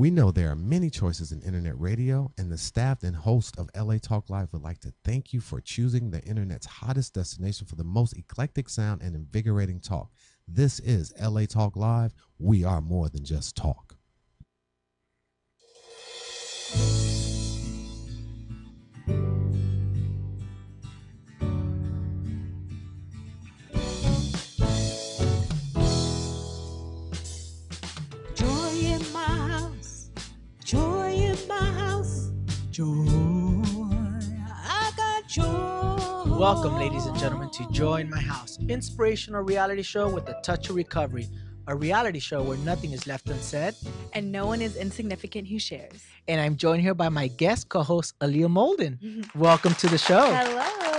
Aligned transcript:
We 0.00 0.10
know 0.10 0.30
there 0.30 0.50
are 0.50 0.56
many 0.56 0.88
choices 0.88 1.30
in 1.30 1.42
internet 1.42 1.78
radio, 1.78 2.32
and 2.38 2.50
the 2.50 2.56
staff 2.56 3.02
and 3.02 3.14
host 3.14 3.58
of 3.58 3.68
LA 3.76 3.98
Talk 3.98 4.30
Live 4.30 4.50
would 4.50 4.62
like 4.62 4.78
to 4.78 4.94
thank 5.04 5.34
you 5.34 5.42
for 5.42 5.60
choosing 5.60 6.10
the 6.10 6.22
internet's 6.22 6.64
hottest 6.64 7.12
destination 7.12 7.66
for 7.66 7.76
the 7.76 7.84
most 7.84 8.16
eclectic 8.16 8.70
sound 8.70 9.02
and 9.02 9.14
invigorating 9.14 9.78
talk. 9.78 10.10
This 10.48 10.80
is 10.80 11.12
LA 11.20 11.44
Talk 11.44 11.76
Live. 11.76 12.14
We 12.38 12.64
are 12.64 12.80
more 12.80 13.10
than 13.10 13.26
just 13.26 13.56
talk. 13.56 13.99
Welcome, 36.38 36.76
ladies 36.78 37.06
and 37.06 37.18
gentlemen, 37.18 37.50
to 37.50 37.66
Joy 37.72 37.96
in 37.96 38.10
My 38.10 38.20
House, 38.20 38.58
inspirational 38.68 39.42
reality 39.42 39.82
show 39.82 40.08
with 40.08 40.28
a 40.28 40.40
touch 40.42 40.70
of 40.70 40.76
recovery. 40.76 41.26
A 41.66 41.74
reality 41.74 42.20
show 42.20 42.42
where 42.42 42.58
nothing 42.58 42.92
is 42.92 43.06
left 43.06 43.28
unsaid. 43.28 43.74
and 44.12 44.30
no 44.30 44.46
one 44.46 44.62
is 44.62 44.76
insignificant 44.76 45.48
who 45.48 45.58
shares. 45.58 46.04
And 46.28 46.40
I'm 46.40 46.56
joined 46.56 46.82
here 46.82 46.94
by 46.94 47.08
my 47.08 47.26
guest 47.28 47.68
co-host 47.68 48.16
Aliyah 48.20 48.48
Moulden. 48.50 49.26
Welcome 49.34 49.74
to 49.74 49.88
the 49.88 49.98
show. 49.98 50.32
Hello. 50.32 50.89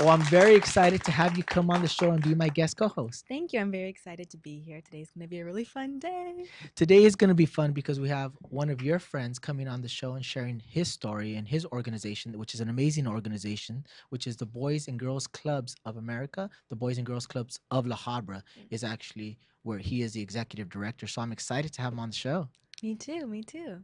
Well, 0.00 0.08
I'm 0.08 0.22
very 0.22 0.54
excited 0.54 1.04
to 1.04 1.10
have 1.10 1.36
you 1.36 1.44
come 1.44 1.70
on 1.70 1.82
the 1.82 1.88
show 1.88 2.12
and 2.12 2.22
be 2.22 2.34
my 2.34 2.48
guest 2.48 2.78
co-host. 2.78 3.26
Thank 3.28 3.52
you. 3.52 3.60
I'm 3.60 3.70
very 3.70 3.90
excited 3.90 4.30
to 4.30 4.38
be 4.38 4.58
here. 4.58 4.80
Today's 4.80 5.10
going 5.10 5.26
to 5.26 5.28
be 5.28 5.40
a 5.40 5.44
really 5.44 5.62
fun 5.62 5.98
day. 5.98 6.46
Today 6.74 7.04
is 7.04 7.14
going 7.14 7.28
to 7.28 7.34
be 7.34 7.44
fun 7.44 7.72
because 7.72 8.00
we 8.00 8.08
have 8.08 8.32
one 8.40 8.70
of 8.70 8.80
your 8.80 8.98
friends 8.98 9.38
coming 9.38 9.68
on 9.68 9.82
the 9.82 9.88
show 9.88 10.14
and 10.14 10.24
sharing 10.24 10.58
his 10.58 10.88
story 10.88 11.34
and 11.34 11.46
his 11.46 11.66
organization, 11.66 12.38
which 12.38 12.54
is 12.54 12.62
an 12.62 12.70
amazing 12.70 13.06
organization, 13.06 13.84
which 14.08 14.26
is 14.26 14.38
the 14.38 14.46
Boys 14.46 14.88
and 14.88 14.98
Girls 14.98 15.26
Clubs 15.26 15.76
of 15.84 15.98
America. 15.98 16.48
The 16.70 16.76
Boys 16.76 16.96
and 16.96 17.04
Girls 17.04 17.26
Clubs 17.26 17.60
of 17.70 17.86
La 17.86 17.96
Habra 17.96 18.36
mm. 18.36 18.42
is 18.70 18.82
actually 18.82 19.36
where 19.64 19.78
he 19.78 20.00
is 20.00 20.14
the 20.14 20.22
executive 20.22 20.70
director. 20.70 21.06
So 21.06 21.20
I'm 21.20 21.30
excited 21.30 21.74
to 21.74 21.82
have 21.82 21.92
him 21.92 21.98
on 21.98 22.08
the 22.08 22.16
show. 22.16 22.48
Me 22.82 22.94
too. 22.94 23.26
Me 23.26 23.42
too. 23.42 23.80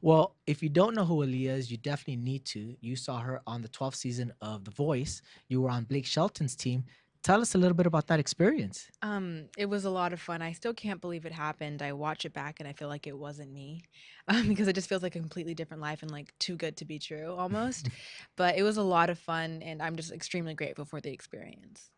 Well, 0.00 0.34
if 0.46 0.62
you 0.62 0.68
don't 0.68 0.94
know 0.94 1.04
who 1.04 1.24
Aliyah 1.24 1.56
is, 1.56 1.70
you 1.70 1.76
definitely 1.76 2.16
need 2.16 2.44
to. 2.46 2.76
You 2.80 2.96
saw 2.96 3.20
her 3.20 3.40
on 3.46 3.62
the 3.62 3.68
12th 3.68 3.94
season 3.94 4.32
of 4.40 4.64
The 4.64 4.70
Voice. 4.72 5.22
You 5.48 5.60
were 5.62 5.70
on 5.70 5.84
Blake 5.84 6.06
Shelton's 6.06 6.56
team. 6.56 6.84
Tell 7.22 7.40
us 7.40 7.54
a 7.54 7.58
little 7.58 7.76
bit 7.76 7.86
about 7.86 8.08
that 8.08 8.18
experience. 8.18 8.88
Um, 9.00 9.44
it 9.56 9.66
was 9.66 9.84
a 9.84 9.90
lot 9.90 10.12
of 10.12 10.20
fun. 10.20 10.42
I 10.42 10.50
still 10.50 10.74
can't 10.74 11.00
believe 11.00 11.24
it 11.24 11.30
happened. 11.30 11.80
I 11.80 11.92
watch 11.92 12.24
it 12.24 12.32
back 12.32 12.58
and 12.58 12.68
I 12.68 12.72
feel 12.72 12.88
like 12.88 13.06
it 13.06 13.16
wasn't 13.16 13.52
me, 13.52 13.84
um, 14.28 14.48
because 14.48 14.66
it 14.66 14.72
just 14.72 14.88
feels 14.88 15.04
like 15.04 15.14
a 15.14 15.20
completely 15.20 15.54
different 15.54 15.80
life 15.80 16.02
and 16.02 16.10
like 16.10 16.36
too 16.40 16.56
good 16.56 16.76
to 16.78 16.84
be 16.84 16.98
true 16.98 17.32
almost. 17.38 17.90
but 18.36 18.56
it 18.58 18.64
was 18.64 18.76
a 18.76 18.82
lot 18.82 19.08
of 19.08 19.20
fun, 19.20 19.62
and 19.62 19.80
I'm 19.80 19.94
just 19.94 20.10
extremely 20.10 20.54
grateful 20.54 20.84
for 20.84 21.00
the 21.00 21.12
experience. 21.12 21.90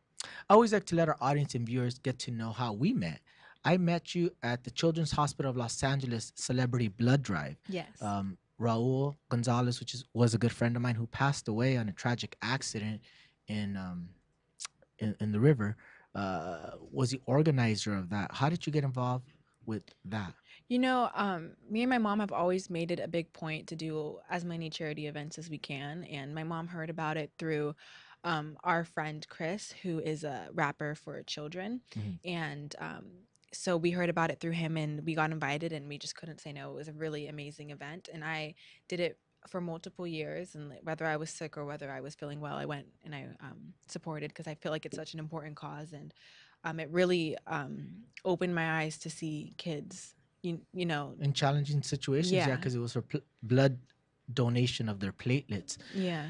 I 0.51 0.55
always 0.55 0.75
like 0.75 0.85
to 0.87 0.97
let 0.97 1.09
our 1.09 1.17
audience 1.23 1.55
and 1.55 1.67
viewers 1.67 1.99
get 1.99 2.19
to 2.21 2.31
know 2.31 2.53
how 2.53 2.75
we 2.75 2.93
met. 2.93 3.21
I 3.65 3.77
met 3.79 4.15
you 4.15 4.31
at 4.43 4.65
the 4.65 4.71
Children's 4.71 5.13
Hospital 5.13 5.51
of 5.51 5.57
Los 5.57 5.83
Angeles 5.83 6.33
Celebrity 6.35 6.89
Blood 6.89 7.23
Drive. 7.23 7.57
Yes. 7.69 7.89
Um, 8.01 8.37
Raul 8.61 9.17
Gonzalez, 9.31 9.81
which 9.81 9.95
is 9.95 10.05
was 10.15 10.35
a 10.35 10.39
good 10.39 10.53
friend 10.53 10.77
of 10.77 10.83
mine 10.83 10.95
who 10.95 11.07
passed 11.09 11.49
away 11.49 11.77
on 11.77 11.89
a 11.89 11.93
tragic 11.93 12.37
accident 12.41 13.01
in 13.49 13.77
um, 13.77 14.09
in, 14.99 15.17
in 15.21 15.33
the 15.33 15.41
river, 15.41 15.77
uh, 16.15 16.71
was 16.93 17.11
the 17.11 17.21
organizer 17.27 17.95
of 17.95 18.11
that. 18.11 18.31
How 18.33 18.49
did 18.49 18.65
you 18.67 18.73
get 18.73 18.85
involved 18.85 19.33
with 19.67 19.83
that? 20.05 20.33
You 20.69 20.79
know, 20.79 21.11
um, 21.15 21.53
me 21.69 21.83
and 21.83 21.91
my 21.91 21.99
mom 21.99 22.21
have 22.21 22.33
always 22.33 22.71
made 22.71 22.91
it 22.91 23.01
a 23.01 23.09
big 23.09 23.33
point 23.33 23.67
to 23.69 23.77
do 23.77 24.19
as 24.31 24.45
many 24.45 24.71
charity 24.71 25.09
events 25.09 25.37
as 25.37 25.51
we 25.51 25.59
can. 25.59 26.05
And 26.05 26.35
my 26.35 26.45
mom 26.45 26.69
heard 26.69 26.91
about 26.91 27.17
it 27.17 27.33
through 27.39 27.75
um, 28.23 28.57
our 28.63 28.85
friend 28.85 29.27
Chris, 29.29 29.73
who 29.83 29.99
is 29.99 30.25
a 30.25 30.49
rapper 30.53 30.95
for 30.95 31.23
children. 31.25 31.81
Mhm. 31.95 32.19
And 32.25 32.77
um, 32.79 33.05
so 33.55 33.77
we 33.77 33.91
heard 33.91 34.11
about 34.11 34.31
it 34.31 34.41
through 34.41 34.53
him 34.53 34.77
and 34.77 35.05
we 35.07 35.15
got 35.15 35.31
invited 35.31 35.73
and 35.73 35.89
we 35.89 35.97
just 35.99 36.17
couldn't 36.17 36.41
say 36.41 36.53
no. 36.53 36.71
It 36.73 36.75
was 36.75 36.89
a 36.89 36.93
really 36.93 37.29
amazing 37.29 37.71
event. 37.71 38.09
And 38.13 38.25
I 38.25 38.55
did 38.89 39.01
it 39.01 39.19
for 39.49 39.61
multiple 39.61 40.07
years. 40.07 40.55
And 40.55 40.73
whether 40.83 41.07
I 41.07 41.17
was 41.17 41.31
sick 41.31 41.57
or 41.57 41.65
whether 41.65 41.91
I 41.91 42.01
was 42.01 42.15
feeling 42.15 42.41
well, 42.41 42.57
I 42.57 42.65
went 42.65 42.87
and 43.05 43.15
I 43.15 43.27
um, 43.41 43.75
supported 43.89 44.29
because 44.29 44.47
I 44.47 44.55
feel 44.55 44.73
like 44.73 44.85
it's 44.87 44.97
such 44.97 45.15
an 45.15 45.21
important 45.21 45.57
cause. 45.57 45.93
And 45.93 46.13
um, 46.65 46.81
it 46.81 46.89
really 46.91 47.37
um, 47.47 47.89
opened 48.25 48.55
my 48.55 48.81
eyes 48.83 48.99
to 48.99 49.11
see 49.11 49.55
kids 49.57 50.15
you, 50.43 50.61
you 50.75 50.85
know 50.85 51.15
in 51.21 51.33
challenging 51.33 51.83
situations 51.83 52.31
yeah 52.33 52.49
Yeah. 52.49 52.57
because 52.57 52.75
it 52.75 52.79
was 52.79 52.93
for 52.93 53.01
pl- 53.01 53.21
blood 53.43 53.79
donation 54.33 54.89
of 54.91 55.01
their 55.01 55.13
platelets 55.13 55.79
yeah 55.95 56.27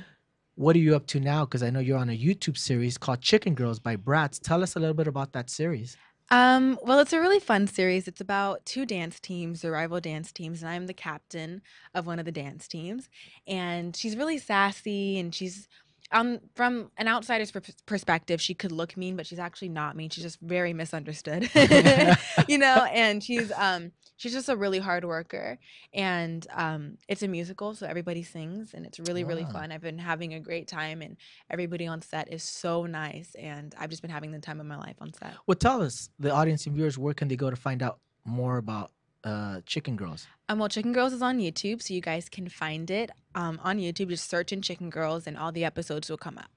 what 0.55 0.77
are 0.77 0.81
you 0.81 0.95
up 0.95 1.07
to 1.09 1.19
now 1.21 1.45
because 1.45 1.63
i 1.65 1.71
know 1.71 1.81
you're 1.81 1.99
on 1.99 2.11
a 2.11 2.17
youtube 2.17 2.57
series 2.57 2.97
called 2.97 3.21
chicken 3.21 3.55
girls 3.55 3.79
by 3.81 3.97
brats 3.97 4.39
tell 4.39 4.63
us 4.63 4.77
a 4.77 4.79
little 4.79 4.95
bit 4.95 5.09
about 5.09 5.33
that 5.33 5.51
series 5.51 5.97
um 6.31 6.79
well 6.83 6.99
it's 7.01 7.13
a 7.13 7.21
really 7.21 7.39
fun 7.39 7.67
series. 7.67 8.09
It's 8.09 8.21
about 8.21 8.65
two 8.65 8.87
dance 8.87 9.21
teams 9.21 9.61
the 9.61 9.71
rival 9.71 10.01
dance 10.01 10.33
teams 10.33 10.63
and 10.63 10.71
i'm 10.71 10.87
the 10.87 10.95
captain 10.95 11.61
of 11.95 12.07
one 12.07 12.19
of 12.19 12.25
the 12.25 12.33
dance 12.33 12.67
teams 12.67 13.09
and 13.47 13.95
she's 13.95 14.17
really 14.17 14.39
sassy 14.39 15.19
and 15.19 15.35
she's 15.35 15.69
um 16.15 16.41
from 16.55 16.91
an 16.97 17.09
outsider's 17.09 17.51
per- 17.51 17.61
perspective 17.85 18.41
she 18.41 18.55
could 18.55 18.73
look 18.73 18.97
mean 18.97 19.17
but 19.17 19.27
she's 19.27 19.39
actually 19.39 19.69
not 19.69 19.97
mean. 19.97 20.09
She's 20.11 20.25
just 20.25 20.41
very 20.41 20.73
misunderstood. 20.73 21.51
You 22.49 22.59
know 22.59 22.87
and 22.93 23.23
she's 23.23 23.53
um 23.53 23.93
she's 24.17 24.33
just 24.33 24.49
a 24.49 24.57
really 24.57 24.79
hard 24.79 25.05
worker. 25.05 25.59
And 25.93 26.47
um 26.55 26.99
it's 27.09 27.23
a 27.23 27.29
musical 27.29 27.75
so 27.75 27.87
everybody 27.87 28.23
sings 28.23 28.73
and 28.75 28.87
it's 28.87 28.99
really 29.01 29.25
really 29.25 29.45
fun. 29.45 29.73
I've 29.73 29.83
been 29.83 29.99
having 29.99 30.35
a 30.35 30.41
great 30.41 30.69
time 30.69 31.03
and 31.03 31.17
everybody 31.51 31.87
on 31.87 32.01
set 32.01 32.33
is 32.33 32.43
so 32.43 32.87
nice 32.87 33.35
and 33.35 33.75
i've 33.79 33.91
just 33.91 34.03
been 34.03 34.11
having 34.11 34.33
the 34.33 34.39
time 34.39 34.61
of 34.61 34.67
my 34.67 34.77
life 34.77 34.97
on 35.01 35.13
set. 35.13 35.35
Well 35.47 35.57
tell 35.57 35.83
us 35.83 36.09
the 36.19 36.31
audience 36.31 36.67
and 36.67 36.75
viewers 36.75 36.97
where 36.97 37.15
can 37.15 37.29
they 37.29 37.37
go 37.37 37.51
to 37.51 37.57
find 37.57 37.83
out 37.83 37.99
more 38.25 38.57
about 38.59 38.91
uh, 39.25 39.61
chicken 39.67 39.97
girls. 39.97 40.27
Um 40.49 40.59
well 40.59 40.69
chicken 40.69 40.93
girls 40.93 41.13
is 41.15 41.23
on 41.23 41.39
youtube 41.39 41.81
so 41.83 41.95
you 41.95 42.01
guys 42.01 42.29
can 42.29 42.49
find 42.49 42.91
it. 42.91 43.11
Um 43.35 43.59
on 43.63 43.79
youtube 43.79 44.09
just 44.11 44.29
search 44.29 44.53
in 44.53 44.61
chicken 44.63 44.91
girls 44.91 45.27
and 45.27 45.37
all 45.39 45.51
the 45.53 45.65
episodes 45.65 46.11
will 46.11 46.19
come 46.19 46.39
up. 46.39 46.51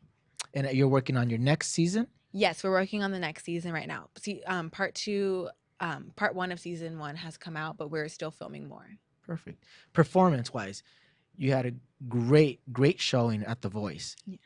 And 0.54 0.70
you're 0.72 0.88
working 0.88 1.16
on 1.18 1.30
your 1.30 1.40
next 1.40 1.70
season? 1.72 2.08
Yes 2.34 2.64
we're 2.64 2.72
working 2.72 3.04
on 3.04 3.12
the 3.12 3.20
next 3.20 3.44
season 3.46 3.72
right 3.72 3.88
now. 3.88 4.10
See 4.18 4.44
um 4.46 4.70
part 4.70 4.94
two 4.96 5.50
um 5.80 6.12
part 6.16 6.36
one 6.36 6.52
of 6.52 6.60
season 6.60 7.00
one 7.00 7.16
has 7.16 7.38
come 7.38 7.56
out 7.56 7.78
but 7.78 7.90
we're 7.90 8.10
still 8.10 8.32
filming 8.32 8.68
more. 8.68 8.88
Perfect. 9.26 9.64
Performance 9.94 10.54
wise 10.54 10.84
you 11.38 11.52
had 11.54 11.66
a 11.66 11.72
great 12.10 12.60
great 12.74 13.00
showing 13.00 13.44
at 13.44 13.62
the 13.62 13.70
voice. 13.70 14.16
Yeah. 14.26 14.38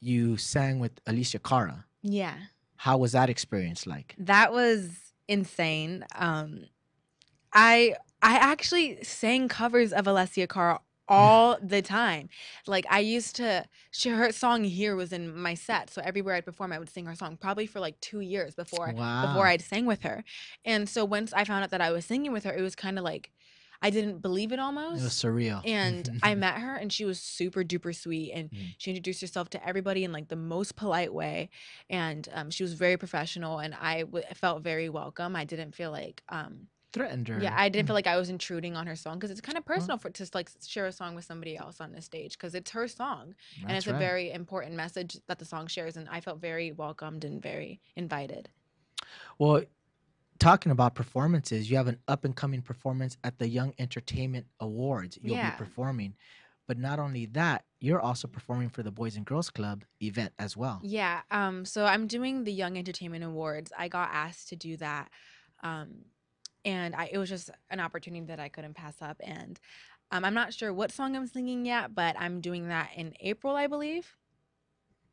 you 0.00 0.36
sang 0.36 0.80
with 0.80 1.04
Alessia 1.04 1.40
Cara. 1.42 1.84
Yeah. 2.02 2.34
How 2.76 2.96
was 2.96 3.12
that 3.12 3.28
experience 3.28 3.86
like? 3.86 4.14
That 4.18 4.52
was 4.52 4.88
insane. 5.28 6.04
Um, 6.14 6.64
I 7.58 7.96
I 8.22 8.34
actually 8.36 9.02
sang 9.02 9.48
covers 9.48 9.92
of 9.92 10.04
Alessia 10.06 10.48
Cara 10.48 10.80
all 11.08 11.56
the 11.62 11.82
time. 11.82 12.28
Like 12.66 12.86
I 12.90 13.00
used 13.00 13.34
to, 13.36 13.64
she, 13.90 14.10
her 14.10 14.30
song 14.32 14.62
here 14.64 14.94
was 14.94 15.12
in 15.12 15.36
my 15.36 15.54
set, 15.54 15.90
so 15.90 16.00
everywhere 16.04 16.34
I'd 16.34 16.44
perform, 16.44 16.72
I 16.72 16.78
would 16.78 16.88
sing 16.90 17.06
her 17.06 17.14
song. 17.16 17.36
Probably 17.36 17.66
for 17.66 17.80
like 17.80 17.98
two 18.00 18.20
years 18.20 18.54
before 18.54 18.94
Wow. 18.96 19.26
before 19.26 19.46
I'd 19.46 19.60
sang 19.62 19.86
with 19.86 20.02
her. 20.02 20.22
And 20.64 20.88
so 20.88 21.04
once 21.04 21.32
I 21.32 21.44
found 21.44 21.64
out 21.64 21.70
that 21.70 21.80
I 21.80 21.90
was 21.90 22.04
singing 22.04 22.32
with 22.32 22.44
her, 22.44 22.52
it 22.54 22.62
was 22.62 22.76
kind 22.76 22.96
of 22.98 23.04
like 23.04 23.32
I 23.80 23.90
didn't 23.90 24.18
believe 24.22 24.52
it 24.52 24.58
almost 24.58 25.00
it 25.00 25.04
was 25.04 25.12
surreal 25.14 25.62
and 25.64 26.08
I 26.22 26.34
met 26.34 26.58
her 26.58 26.74
and 26.76 26.92
she 26.92 27.04
was 27.04 27.20
super 27.20 27.62
duper 27.64 27.94
sweet 27.94 28.32
and 28.32 28.50
Mm. 28.50 28.74
she 28.78 28.90
introduced 28.90 29.20
herself 29.20 29.50
to 29.50 29.68
everybody 29.68 30.02
in 30.04 30.12
like 30.12 30.28
the 30.28 30.36
most 30.54 30.74
polite 30.76 31.12
way 31.14 31.50
and 31.88 32.28
um, 32.34 32.50
she 32.50 32.62
was 32.64 32.74
very 32.74 32.96
professional 32.96 33.58
and 33.58 33.74
I 33.74 34.00
w- 34.02 34.24
felt 34.34 34.62
very 34.62 34.88
welcome. 34.88 35.34
I 35.36 35.44
didn't 35.44 35.74
feel 35.76 35.90
like 35.92 36.22
um, 36.28 36.66
threatened 36.92 37.28
her 37.28 37.38
yeah, 37.40 37.54
I 37.56 37.68
didn't 37.68 37.86
feel 37.86 37.94
like 37.94 38.06
I 38.06 38.16
was 38.16 38.30
intruding 38.30 38.76
on 38.76 38.86
her 38.86 38.96
song 38.96 39.18
because 39.18 39.30
it's 39.30 39.40
kind 39.40 39.58
of 39.58 39.64
personal 39.64 39.98
for 39.98 40.10
to 40.10 40.30
like 40.34 40.50
share 40.66 40.86
a 40.86 40.92
song 40.92 41.14
with 41.14 41.24
somebody 41.24 41.56
else 41.56 41.80
on 41.80 41.92
the 41.92 42.00
stage 42.00 42.32
because 42.32 42.54
it's 42.54 42.70
her 42.70 42.88
song 42.88 43.34
and 43.66 43.76
it's 43.76 43.86
right. 43.86 43.96
a 43.96 43.98
very 43.98 44.32
important 44.32 44.74
message 44.74 45.18
that 45.26 45.38
the 45.38 45.44
song 45.44 45.66
shares 45.66 45.96
and 45.96 46.08
I 46.08 46.20
felt 46.20 46.40
very 46.40 46.72
welcomed 46.72 47.24
and 47.24 47.42
very 47.42 47.80
invited. 47.96 48.48
Well, 49.38 49.62
talking 50.38 50.72
about 50.72 50.94
performances, 50.94 51.70
you 51.70 51.76
have 51.76 51.88
an 51.88 51.98
up 52.08 52.24
and 52.24 52.34
coming 52.34 52.62
performance 52.62 53.16
at 53.24 53.38
the 53.38 53.48
Young 53.48 53.74
Entertainment 53.78 54.46
Awards. 54.60 55.18
You'll 55.22 55.36
Yeah. 55.36 55.50
be 55.50 55.56
performing. 55.56 56.14
But 56.66 56.78
not 56.78 56.98
only 56.98 57.24
that, 57.26 57.64
you're 57.80 58.00
also 58.00 58.28
performing 58.28 58.68
for 58.68 58.82
the 58.82 58.90
Boys 58.90 59.16
and 59.16 59.24
Girls 59.24 59.48
Club 59.48 59.84
event 60.02 60.34
as 60.38 60.54
well. 60.54 60.80
Yeah. 60.82 61.22
Um. 61.30 61.64
So 61.64 61.86
I'm 61.86 62.06
doing 62.06 62.44
the 62.44 62.52
Young 62.52 62.76
Entertainment 62.76 63.24
Awards. 63.24 63.72
I 63.76 63.88
got 63.88 64.10
asked 64.12 64.48
to 64.50 64.56
do 64.56 64.76
that, 64.76 65.08
um, 65.62 66.04
and 66.68 66.94
I 66.94 67.08
it 67.10 67.18
was 67.18 67.30
just 67.30 67.50
an 67.70 67.80
opportunity 67.80 68.26
that 68.26 68.38
I 68.38 68.48
couldn't 68.48 68.74
pass 68.74 68.96
up. 69.00 69.16
And 69.20 69.58
um, 70.10 70.24
I'm 70.24 70.34
not 70.34 70.52
sure 70.52 70.72
what 70.72 70.92
song 70.92 71.16
I'm 71.16 71.26
singing 71.26 71.64
yet, 71.64 71.94
but 71.94 72.14
I'm 72.18 72.40
doing 72.40 72.68
that 72.68 72.90
in 72.94 73.14
April, 73.20 73.56
I 73.56 73.66
believe. 73.66 74.14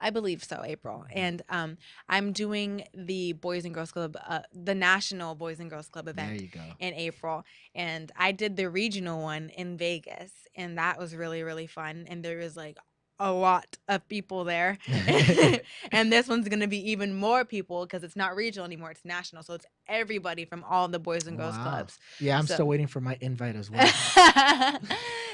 I 0.02 0.10
believe 0.10 0.44
so, 0.44 0.62
April. 0.66 1.06
And 1.14 1.42
um, 1.50 1.78
I'm 2.10 2.34
doing 2.34 2.84
the 2.94 3.32
Boys 3.34 3.64
and 3.64 3.74
Girls 3.74 3.94
Club, 3.94 4.18
uh, 4.28 4.42
the 4.54 4.76
National 4.76 5.36
Boys 5.36 5.62
and 5.62 5.70
Girls 5.70 5.88
Club 5.88 6.10
event 6.10 6.42
in 6.80 6.94
April. 6.94 7.46
And 7.74 8.12
I 8.18 8.34
did 8.34 8.58
the 8.58 8.70
regional 8.70 9.22
one 9.22 9.50
in 9.50 9.78
Vegas, 9.78 10.32
and 10.54 10.78
that 10.78 11.00
was 11.00 11.16
really, 11.16 11.44
really 11.44 11.68
fun. 11.68 12.06
And 12.10 12.24
there 12.24 12.38
was 12.38 12.58
like 12.58 12.78
a 13.20 13.32
lot 13.32 13.78
of 13.88 14.08
people 14.08 14.44
there. 14.44 14.78
and 15.92 16.12
this 16.12 16.28
one's 16.28 16.48
going 16.50 16.60
to 16.60 16.68
be 16.68 16.92
even 16.92 17.16
more 17.16 17.46
people 17.46 17.86
because 17.86 18.04
it's 18.04 18.16
not 18.16 18.36
regional 18.36 18.66
anymore, 18.66 18.92
it's 18.92 19.06
national. 19.06 19.44
So 19.44 19.54
it's 19.54 19.66
everybody 19.88 20.46
from 20.46 20.64
all 20.70 20.88
the 20.88 21.00
Boys 21.00 21.28
and 21.28 21.38
Girls 21.38 21.56
Wow. 21.58 21.64
Clubs. 21.64 22.00
Yeah, 22.20 22.38
I'm 22.38 22.48
So- 22.48 22.56
still 22.56 22.68
waiting 22.68 22.88
for 22.88 23.02
my 23.02 23.18
invite 23.22 23.56
as 23.56 23.70
well. 23.72 24.80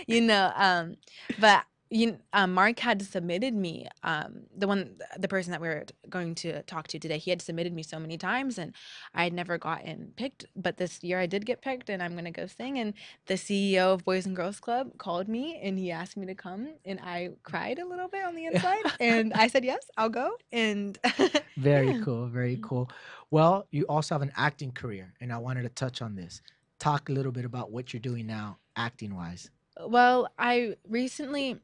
you 0.07 0.21
know, 0.21 0.51
um, 0.55 0.95
but 1.39 1.63
you, 1.91 2.17
um, 2.31 2.53
Mark 2.53 2.79
had 2.79 3.01
submitted 3.01 3.53
me, 3.53 3.87
um, 4.03 4.43
the 4.55 4.65
one, 4.65 4.95
the 5.19 5.27
person 5.27 5.51
that 5.51 5.59
we 5.59 5.67
were 5.67 5.85
going 6.09 6.35
to 6.35 6.63
talk 6.63 6.87
to 6.87 6.97
today. 6.97 7.17
He 7.17 7.29
had 7.29 7.41
submitted 7.41 7.73
me 7.73 7.83
so 7.83 7.99
many 7.99 8.17
times, 8.17 8.57
and 8.57 8.73
I 9.13 9.25
had 9.25 9.33
never 9.33 9.57
gotten 9.57 10.13
picked. 10.15 10.45
But 10.55 10.77
this 10.77 11.03
year, 11.03 11.19
I 11.19 11.25
did 11.25 11.45
get 11.45 11.61
picked, 11.61 11.89
and 11.89 12.01
I'm 12.01 12.15
gonna 12.15 12.31
go 12.31 12.47
sing. 12.47 12.79
And 12.79 12.93
the 13.25 13.33
CEO 13.33 13.93
of 13.93 14.05
Boys 14.05 14.25
and 14.25 14.35
Girls 14.35 14.61
Club 14.61 14.97
called 14.97 15.27
me, 15.27 15.59
and 15.61 15.77
he 15.77 15.91
asked 15.91 16.15
me 16.15 16.25
to 16.27 16.33
come, 16.33 16.69
and 16.85 16.97
I 17.01 17.31
cried 17.43 17.77
a 17.77 17.85
little 17.85 18.07
bit 18.07 18.23
on 18.23 18.35
the 18.35 18.45
inside, 18.45 18.83
and 19.01 19.33
I 19.33 19.47
said 19.47 19.65
yes, 19.65 19.85
I'll 19.97 20.09
go. 20.09 20.37
And 20.53 20.97
Very 21.57 22.01
cool. 22.01 22.27
Very 22.27 22.57
cool. 22.63 22.89
Well, 23.31 23.67
you 23.71 23.83
also 23.89 24.15
have 24.15 24.21
an 24.21 24.31
acting 24.37 24.71
career, 24.71 25.13
and 25.19 25.33
I 25.33 25.37
wanted 25.37 25.63
to 25.63 25.69
touch 25.69 26.01
on 26.01 26.15
this. 26.15 26.41
Talk 26.79 27.09
a 27.09 27.11
little 27.11 27.33
bit 27.33 27.43
about 27.43 27.69
what 27.69 27.91
you're 27.91 27.99
doing 27.99 28.25
now, 28.25 28.57
acting 28.77 29.13
wise. 29.13 29.49
Well, 29.79 30.29
I 30.37 30.75
recently, 30.87 31.59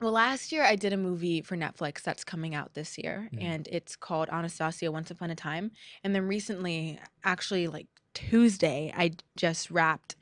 well, 0.00 0.12
last 0.12 0.52
year 0.52 0.62
I 0.64 0.76
did 0.76 0.92
a 0.92 0.96
movie 0.96 1.40
for 1.42 1.56
Netflix 1.56 2.02
that's 2.02 2.24
coming 2.24 2.54
out 2.54 2.74
this 2.74 2.98
year, 2.98 3.28
Mm. 3.32 3.42
and 3.42 3.68
it's 3.70 3.96
called 3.96 4.28
Anastasia 4.30 4.90
Once 4.92 5.10
Upon 5.10 5.30
a 5.30 5.34
Time. 5.36 5.70
And 6.02 6.14
then 6.14 6.26
recently, 6.26 6.98
actually, 7.22 7.66
like 7.68 7.86
Tuesday, 8.12 8.92
I 8.96 9.12
just 9.36 9.70
wrapped 9.70 10.16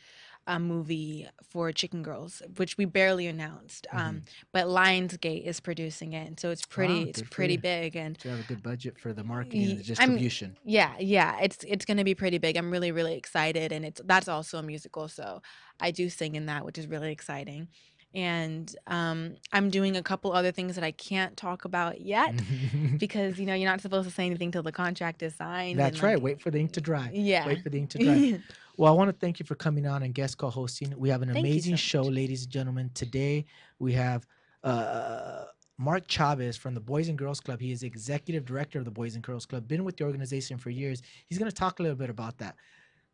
a 0.45 0.59
movie 0.59 1.29
for 1.49 1.71
Chicken 1.71 2.03
Girls, 2.03 2.43
which 2.57 2.77
we 2.77 2.85
barely 2.85 3.29
announced. 3.29 3.87
Um, 3.93 4.23
but 4.51 4.67
Lionsgate 4.67 5.45
is 5.47 5.61
producing 5.61 6.15
it, 6.15 6.27
and 6.27 6.41
so 6.41 6.51
it's 6.51 6.67
pretty, 6.67 7.03
it's 7.03 7.23
pretty 7.23 7.57
big, 7.57 7.95
and 7.95 8.19
Do 8.19 8.29
you 8.29 8.35
have 8.35 8.45
a 8.45 8.49
good 8.49 8.61
budget 8.63 8.99
for 8.99 9.13
the 9.13 9.23
marketing 9.23 9.61
and 9.63 9.71
the 9.79 9.85
Ye- 9.85 9.95
I'm- 10.01 10.09
distribution? 10.11 10.57
yeah, 10.65 10.97
yeah, 10.99 11.39
it's 11.41 11.59
it's 11.69 11.85
gonna 11.85 12.03
be 12.03 12.17
pretty 12.17 12.39
big. 12.39 12.57
I'm 12.57 12.73
really 12.73 12.91
really 12.91 13.15
excited, 13.15 13.71
and 13.71 13.85
it's 13.85 14.01
that's 14.05 14.27
also 14.27 14.59
a 14.59 14.63
musical, 14.65 15.07
so 15.07 15.43
I 15.79 15.93
do 15.93 16.09
sing 16.11 16.35
in 16.35 16.47
that, 16.47 16.65
which 16.65 16.77
is 16.77 16.89
really 16.89 17.13
exciting. 17.13 17.69
And 18.15 18.75
um, 18.87 19.37
I'm 19.53 19.71
doing 19.71 19.97
a 19.97 20.03
couple 20.03 20.33
other 20.33 20.53
things 20.53 20.75
that 20.75 20.85
I 20.85 20.91
can't 20.91 21.37
talk 21.37 21.65
about 21.65 22.01
yet 22.01 22.35
because 22.99 23.39
you 23.39 23.47
know 23.47 23.55
you're 23.55 23.71
not 23.71 23.81
supposed 23.81 24.09
to 24.09 24.15
say 24.15 24.27
anything 24.27 24.51
till 24.51 24.63
the 24.63 24.73
contract 24.73 25.23
is 25.23 25.35
signed. 25.35 25.79
That's 25.79 25.97
and, 25.97 26.03
right. 26.03 26.15
like, 26.15 26.23
Wait 26.23 26.43
for 26.43 26.51
the 26.51 26.59
ink 26.59 26.73
to 26.73 26.81
dry. 26.81 27.11
Yeah. 27.13 27.47
Wait 27.47 27.63
for 27.63 27.71
the 27.71 27.79
ink 27.79 27.91
to 27.91 27.99
dry. 27.99 28.41
Well, 28.79 28.91
I 28.91 28.97
want 28.97 29.11
to 29.11 29.17
thank 29.17 29.39
you 29.39 29.45
for 29.45 29.55
coming 29.55 29.87
on 29.87 30.03
and 30.03 30.15
guest 30.15 30.39
co-hosting. 30.39 30.95
We 30.97 31.11
have 31.11 31.21
an 31.21 31.33
Thank 31.33 31.47
amazing 31.47 31.77
so 31.77 31.81
show, 31.81 32.05
much. 32.05 32.15
ladies 32.15 32.45
and 32.45 32.53
gentlemen. 32.53 32.91
Today 32.95 33.45
we 33.79 33.93
have 33.93 34.27
uh, 34.65 35.45
Mark 35.77 36.09
Chavez 36.09 36.57
from 36.57 36.75
the 36.75 36.81
Boys 36.81 37.09
and 37.09 37.19
Girls 37.19 37.39
Club. 37.39 37.61
He 37.61 37.71
is 37.71 37.83
executive 37.83 38.47
director 38.47 38.79
of 38.79 38.87
the 38.87 38.91
Boys 38.91 39.15
and 39.15 39.23
Girls 39.23 39.45
Club. 39.45 39.69
Been 39.69 39.85
with 39.85 39.99
the 39.99 40.05
organization 40.05 40.57
for 40.57 40.71
years. 40.71 41.03
He's 41.27 41.39
going 41.39 41.51
to 41.51 41.57
talk 41.57 41.81
a 41.81 41.83
little 41.83 41.99
bit 41.99 42.09
about 42.09 42.39
that. 42.39 42.57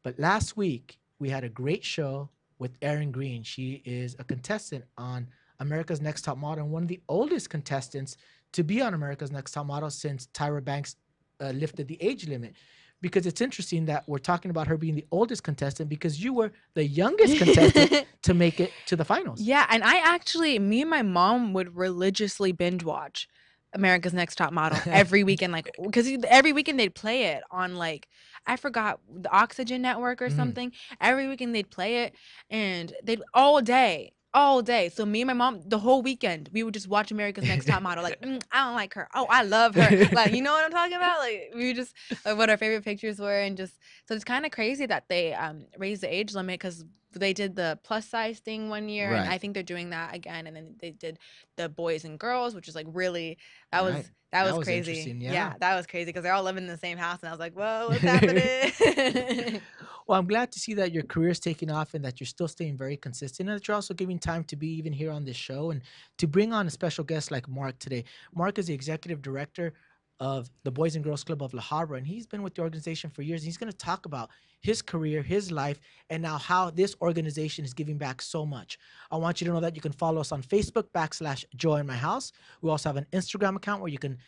But 0.04 0.18
last 0.18 0.56
week 0.56 0.98
we 1.18 1.28
had 1.28 1.42
a 1.42 1.48
great 1.48 1.84
show 1.84 2.28
with 2.58 2.76
Erin 2.82 3.10
Green. 3.10 3.42
She 3.42 3.82
is 3.84 4.16
a 4.18 4.24
contestant 4.24 4.84
on 4.96 5.28
America's 5.60 6.00
Next 6.00 6.22
Top 6.22 6.38
Model 6.38 6.64
and 6.64 6.72
one 6.72 6.82
of 6.82 6.88
the 6.88 7.00
oldest 7.08 7.50
contestants 7.50 8.16
to 8.52 8.62
be 8.62 8.80
on 8.80 8.94
America's 8.94 9.32
Next 9.32 9.52
Top 9.52 9.66
Model 9.66 9.90
since 9.90 10.28
Tyra 10.28 10.64
Banks 10.64 10.96
uh, 11.40 11.50
lifted 11.50 11.88
the 11.88 12.00
age 12.02 12.26
limit 12.28 12.54
because 13.00 13.26
it's 13.26 13.40
interesting 13.40 13.86
that 13.86 14.04
we're 14.08 14.18
talking 14.18 14.50
about 14.50 14.66
her 14.66 14.76
being 14.76 14.94
the 14.94 15.06
oldest 15.10 15.44
contestant 15.44 15.88
because 15.88 16.22
you 16.22 16.32
were 16.32 16.50
the 16.74 16.84
youngest 16.84 17.38
contestant 17.42 18.06
to 18.22 18.34
make 18.34 18.60
it 18.60 18.72
to 18.86 18.96
the 18.96 19.04
finals. 19.04 19.40
Yeah, 19.40 19.66
and 19.70 19.84
I 19.84 19.98
actually, 19.98 20.58
me 20.58 20.80
and 20.80 20.90
my 20.90 21.02
mom 21.02 21.52
would 21.52 21.76
religiously 21.76 22.52
binge 22.52 22.82
watch 22.84 23.28
America's 23.74 24.14
Next 24.14 24.36
Top 24.36 24.52
Model 24.52 24.78
every 24.86 25.24
weekend, 25.24 25.52
like 25.52 25.70
because 25.82 26.08
every 26.28 26.52
weekend 26.52 26.78
they'd 26.80 26.94
play 26.94 27.24
it 27.24 27.42
on 27.50 27.76
like 27.76 28.08
I 28.46 28.56
forgot 28.56 29.00
the 29.12 29.30
Oxygen 29.30 29.82
Network 29.82 30.22
or 30.22 30.28
Mhm. 30.28 30.36
something. 30.36 30.72
Every 31.00 31.28
weekend 31.28 31.54
they'd 31.54 31.70
play 31.70 32.04
it, 32.04 32.14
and 32.50 32.92
they'd 33.02 33.22
all 33.34 33.60
day. 33.60 34.12
All 34.34 34.60
day. 34.60 34.90
So 34.90 35.06
me 35.06 35.22
and 35.22 35.26
my 35.26 35.32
mom, 35.32 35.62
the 35.66 35.78
whole 35.78 36.02
weekend, 36.02 36.50
we 36.52 36.62
would 36.62 36.74
just 36.74 36.86
watch 36.86 37.10
America's 37.10 37.46
Next 37.46 37.64
Top 37.64 37.82
Model. 37.82 38.04
Like, 38.04 38.20
"Mm, 38.20 38.42
I 38.52 38.64
don't 38.66 38.74
like 38.74 38.92
her. 38.94 39.08
Oh, 39.14 39.26
I 39.30 39.42
love 39.42 39.74
her. 39.74 40.08
Like, 40.12 40.32
you 40.34 40.42
know 40.42 40.52
what 40.52 40.64
I'm 40.64 40.70
talking 40.70 40.96
about? 40.96 41.18
Like, 41.20 41.52
we 41.54 41.72
just 41.72 41.94
like, 42.26 42.36
what 42.36 42.50
our 42.50 42.58
favorite 42.58 42.84
pictures 42.84 43.18
were, 43.18 43.40
and 43.40 43.56
just 43.56 43.78
so 44.06 44.14
it's 44.14 44.24
kind 44.24 44.44
of 44.44 44.52
crazy 44.52 44.84
that 44.86 45.04
they 45.08 45.32
um 45.34 45.64
raised 45.78 46.02
the 46.02 46.14
age 46.14 46.34
limit 46.34 46.60
because 46.60 46.84
they 47.12 47.32
did 47.32 47.56
the 47.56 47.78
plus 47.82 48.06
size 48.06 48.38
thing 48.38 48.68
one 48.68 48.88
year, 48.88 49.12
and 49.12 49.28
I 49.28 49.38
think 49.38 49.54
they're 49.54 49.62
doing 49.62 49.90
that 49.90 50.14
again. 50.14 50.46
And 50.46 50.56
then 50.56 50.74
they 50.80 50.90
did 50.90 51.18
the 51.56 51.68
boys 51.68 52.04
and 52.04 52.18
girls, 52.18 52.54
which 52.54 52.68
is 52.68 52.74
like 52.74 52.86
really 52.90 53.38
that 53.72 53.84
was 53.84 53.94
that, 53.94 54.10
That 54.32 54.44
was 54.44 54.54
was 54.58 54.66
crazy. 54.66 55.16
Yeah. 55.18 55.32
yeah. 55.32 55.54
that 55.60 55.76
was 55.76 55.86
crazy 55.86 56.06
because 56.06 56.22
they're 56.22 56.34
all 56.34 56.42
living 56.42 56.64
in 56.64 56.68
the 56.68 56.76
same 56.76 56.98
house, 56.98 57.20
and 57.22 57.28
I 57.28 57.32
was 57.32 57.40
like, 57.40 57.54
whoa, 57.54 57.88
what's 57.88 58.00
happening? 58.02 59.60
Well, 60.08 60.18
I'm 60.18 60.26
glad 60.26 60.50
to 60.52 60.58
see 60.58 60.72
that 60.72 60.92
your 60.92 61.02
career 61.02 61.28
is 61.28 61.38
taking 61.38 61.70
off 61.70 61.92
and 61.92 62.02
that 62.02 62.18
you're 62.18 62.26
still 62.26 62.48
staying 62.48 62.78
very 62.78 62.96
consistent 62.96 63.46
and 63.46 63.58
that 63.58 63.68
you're 63.68 63.74
also 63.74 63.92
giving 63.92 64.18
time 64.18 64.42
to 64.44 64.56
be 64.56 64.68
even 64.68 64.94
here 64.94 65.10
on 65.10 65.26
this 65.26 65.36
show 65.36 65.70
and 65.70 65.82
to 66.16 66.26
bring 66.26 66.50
on 66.50 66.66
a 66.66 66.70
special 66.70 67.04
guest 67.04 67.30
like 67.30 67.46
Mark 67.46 67.78
today. 67.78 68.04
Mark 68.34 68.58
is 68.58 68.68
the 68.68 68.72
executive 68.72 69.20
director 69.20 69.74
of 70.20 70.50
the 70.64 70.70
Boys 70.70 70.96
and 70.96 71.04
Girls 71.04 71.24
Club 71.24 71.42
of 71.42 71.54
La 71.54 71.62
Habra, 71.62 71.98
and 71.98 72.06
he's 72.06 72.26
been 72.26 72.42
with 72.42 72.54
the 72.54 72.62
organization 72.62 73.10
for 73.10 73.22
years. 73.22 73.42
He's 73.42 73.56
going 73.56 73.70
to 73.70 73.76
talk 73.76 74.06
about 74.06 74.30
his 74.60 74.82
career, 74.82 75.22
his 75.22 75.52
life, 75.52 75.78
and 76.10 76.22
now 76.22 76.38
how 76.38 76.70
this 76.70 76.96
organization 77.00 77.64
is 77.64 77.72
giving 77.72 77.96
back 77.96 78.20
so 78.20 78.44
much. 78.44 78.78
I 79.10 79.16
want 79.16 79.40
you 79.40 79.46
to 79.46 79.52
know 79.52 79.60
that 79.60 79.76
you 79.76 79.82
can 79.82 79.92
follow 79.92 80.20
us 80.20 80.32
on 80.32 80.42
Facebook 80.42 80.90
backslash 80.94 81.44
Joy 81.54 81.76
in 81.76 81.86
My 81.86 81.96
House. 81.96 82.32
We 82.62 82.70
also 82.70 82.88
have 82.88 82.96
an 82.96 83.06
Instagram 83.12 83.56
account 83.56 83.80
where 83.80 83.90
you 83.90 83.98
can 83.98 84.18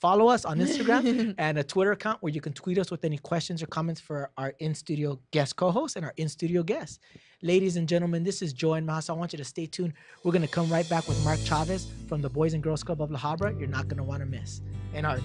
follow 0.00 0.28
us 0.28 0.44
on 0.44 0.58
Instagram 0.58 1.34
and 1.38 1.58
a 1.58 1.64
Twitter 1.64 1.92
account 1.92 2.22
where 2.22 2.32
you 2.32 2.40
can 2.40 2.52
tweet 2.52 2.78
us 2.78 2.90
with 2.90 3.04
any 3.04 3.18
questions 3.18 3.62
or 3.62 3.66
comments 3.66 4.00
for 4.00 4.30
our 4.38 4.54
in 4.58 4.74
studio 4.74 5.18
guest 5.30 5.56
co 5.56 5.70
host 5.70 5.96
and 5.96 6.04
our 6.04 6.14
in 6.16 6.28
studio 6.28 6.62
guests. 6.62 6.98
Ladies 7.42 7.76
and 7.76 7.88
gentlemen, 7.88 8.24
this 8.24 8.42
is 8.42 8.52
Joy 8.52 8.74
and 8.74 8.86
Mouse. 8.86 9.08
I 9.08 9.12
want 9.12 9.32
you 9.32 9.36
to 9.36 9.44
stay 9.44 9.66
tuned. 9.66 9.92
We're 10.24 10.32
going 10.32 10.42
to 10.42 10.48
come 10.48 10.68
right 10.68 10.88
back 10.88 11.06
with 11.06 11.22
Mark 11.24 11.38
Chavez 11.44 11.88
from 12.08 12.20
the 12.20 12.28
Boys 12.28 12.54
and 12.54 12.62
Girls 12.62 12.82
Club 12.82 13.00
of 13.00 13.10
La 13.10 13.18
Habra. 13.18 13.58
You're 13.58 13.68
not 13.68 13.86
going 13.86 13.98
to 13.98 14.04
want 14.04 14.20
to 14.20 14.26
miss. 14.26 14.60
And 14.94 15.06
our 15.06 15.20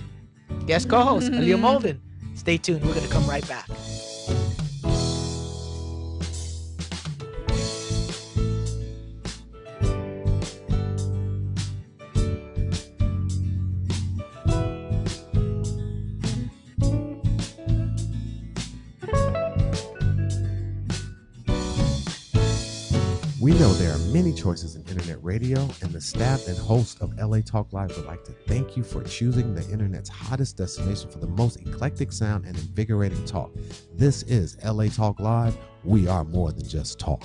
guest 0.67 0.89
co 0.89 1.01
host, 1.01 1.31
Aliyah 1.31 1.59
Moulden. 1.59 1.99
Stay 2.35 2.57
tuned. 2.57 2.83
We're 2.85 2.93
going 2.93 3.05
to 3.05 3.11
come 3.11 3.27
right 3.27 3.47
back. 3.47 3.67
We 23.53 23.59
know 23.59 23.73
there 23.73 23.93
are 23.93 23.99
many 24.11 24.33
choices 24.33 24.75
in 24.75 24.81
internet 24.85 25.23
radio, 25.23 25.59
and 25.83 25.91
the 25.91 26.01
staff 26.01 26.47
and 26.47 26.57
host 26.57 26.99
of 27.01 27.15
LA 27.19 27.41
Talk 27.41 27.71
Live 27.71 27.95
would 27.95 28.07
like 28.07 28.23
to 28.23 28.31
thank 28.47 28.75
you 28.75 28.83
for 28.83 29.03
choosing 29.03 29.53
the 29.53 29.61
internet's 29.69 30.09
hottest 30.09 30.57
destination 30.57 31.11
for 31.11 31.19
the 31.19 31.27
most 31.27 31.57
eclectic 31.57 32.11
sound 32.11 32.45
and 32.45 32.57
invigorating 32.57 33.23
talk. 33.25 33.51
This 33.93 34.23
is 34.23 34.57
LA 34.65 34.85
Talk 34.85 35.19
Live. 35.19 35.55
We 35.83 36.07
are 36.07 36.23
more 36.23 36.51
than 36.51 36.67
just 36.67 36.97
talk. 36.99 37.23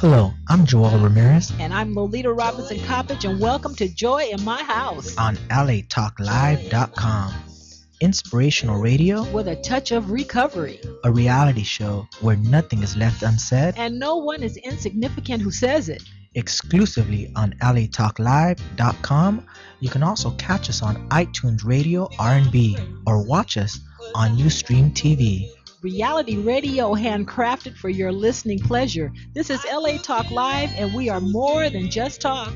Hello, 0.00 0.32
I'm 0.48 0.64
Joel 0.64 0.98
Ramirez 0.98 1.52
And 1.60 1.74
I'm 1.74 1.94
Lolita 1.94 2.32
Robinson 2.32 2.78
Coppage, 2.78 3.28
and 3.28 3.38
welcome 3.38 3.74
to 3.74 3.86
Joy 3.86 4.30
in 4.32 4.42
My 4.42 4.62
House 4.62 5.14
on 5.18 5.36
LATalkLive.com. 5.48 7.34
Inspirational 8.00 8.80
radio, 8.80 9.30
with 9.30 9.46
a 9.48 9.56
touch 9.56 9.92
of 9.92 10.10
recovery. 10.10 10.80
a 11.04 11.12
reality 11.12 11.62
show 11.62 12.08
where 12.22 12.36
nothing 12.36 12.82
is 12.82 12.96
left 12.96 13.22
unsaid. 13.22 13.74
And 13.76 13.98
no 13.98 14.16
one 14.16 14.42
is 14.42 14.56
insignificant 14.56 15.42
who 15.42 15.50
says 15.50 15.90
it. 15.90 16.02
exclusively 16.34 17.30
on 17.36 17.52
latalklive.com. 17.60 19.46
You 19.80 19.90
can 19.90 20.02
also 20.02 20.30
catch 20.38 20.70
us 20.70 20.80
on 20.80 21.08
iTunes 21.10 21.62
Radio 21.62 22.08
R&B 22.18 22.78
or 23.06 23.22
watch 23.22 23.58
us 23.58 23.78
on 24.14 24.38
Ustream 24.38 24.92
TV. 24.94 25.50
Reality 25.82 26.36
radio 26.36 26.94
handcrafted 26.94 27.74
for 27.74 27.88
your 27.88 28.12
listening 28.12 28.58
pleasure. 28.58 29.10
This 29.32 29.48
is 29.48 29.64
LA 29.64 29.96
Talk 29.96 30.30
Live, 30.30 30.70
and 30.76 30.94
we 30.94 31.08
are 31.08 31.22
more 31.22 31.70
than 31.70 31.90
just 31.90 32.20
talk. 32.20 32.52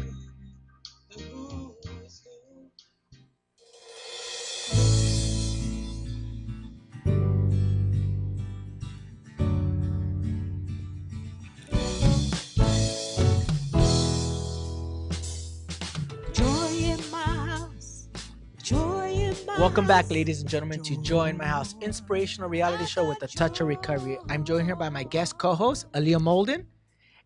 Welcome 19.64 19.86
back, 19.86 20.10
ladies 20.10 20.42
and 20.42 20.48
gentlemen, 20.50 20.82
to 20.82 21.00
Joy 21.00 21.30
in 21.30 21.38
My 21.38 21.46
House, 21.46 21.74
inspirational 21.80 22.50
reality 22.50 22.84
show 22.84 23.08
with 23.08 23.22
a 23.22 23.26
touch 23.26 23.62
of 23.62 23.66
recovery. 23.66 24.18
I'm 24.28 24.44
joined 24.44 24.66
here 24.66 24.76
by 24.76 24.90
my 24.90 25.04
guest 25.04 25.38
co-host, 25.38 25.90
Aliyah 25.92 26.20
Moulden, 26.20 26.66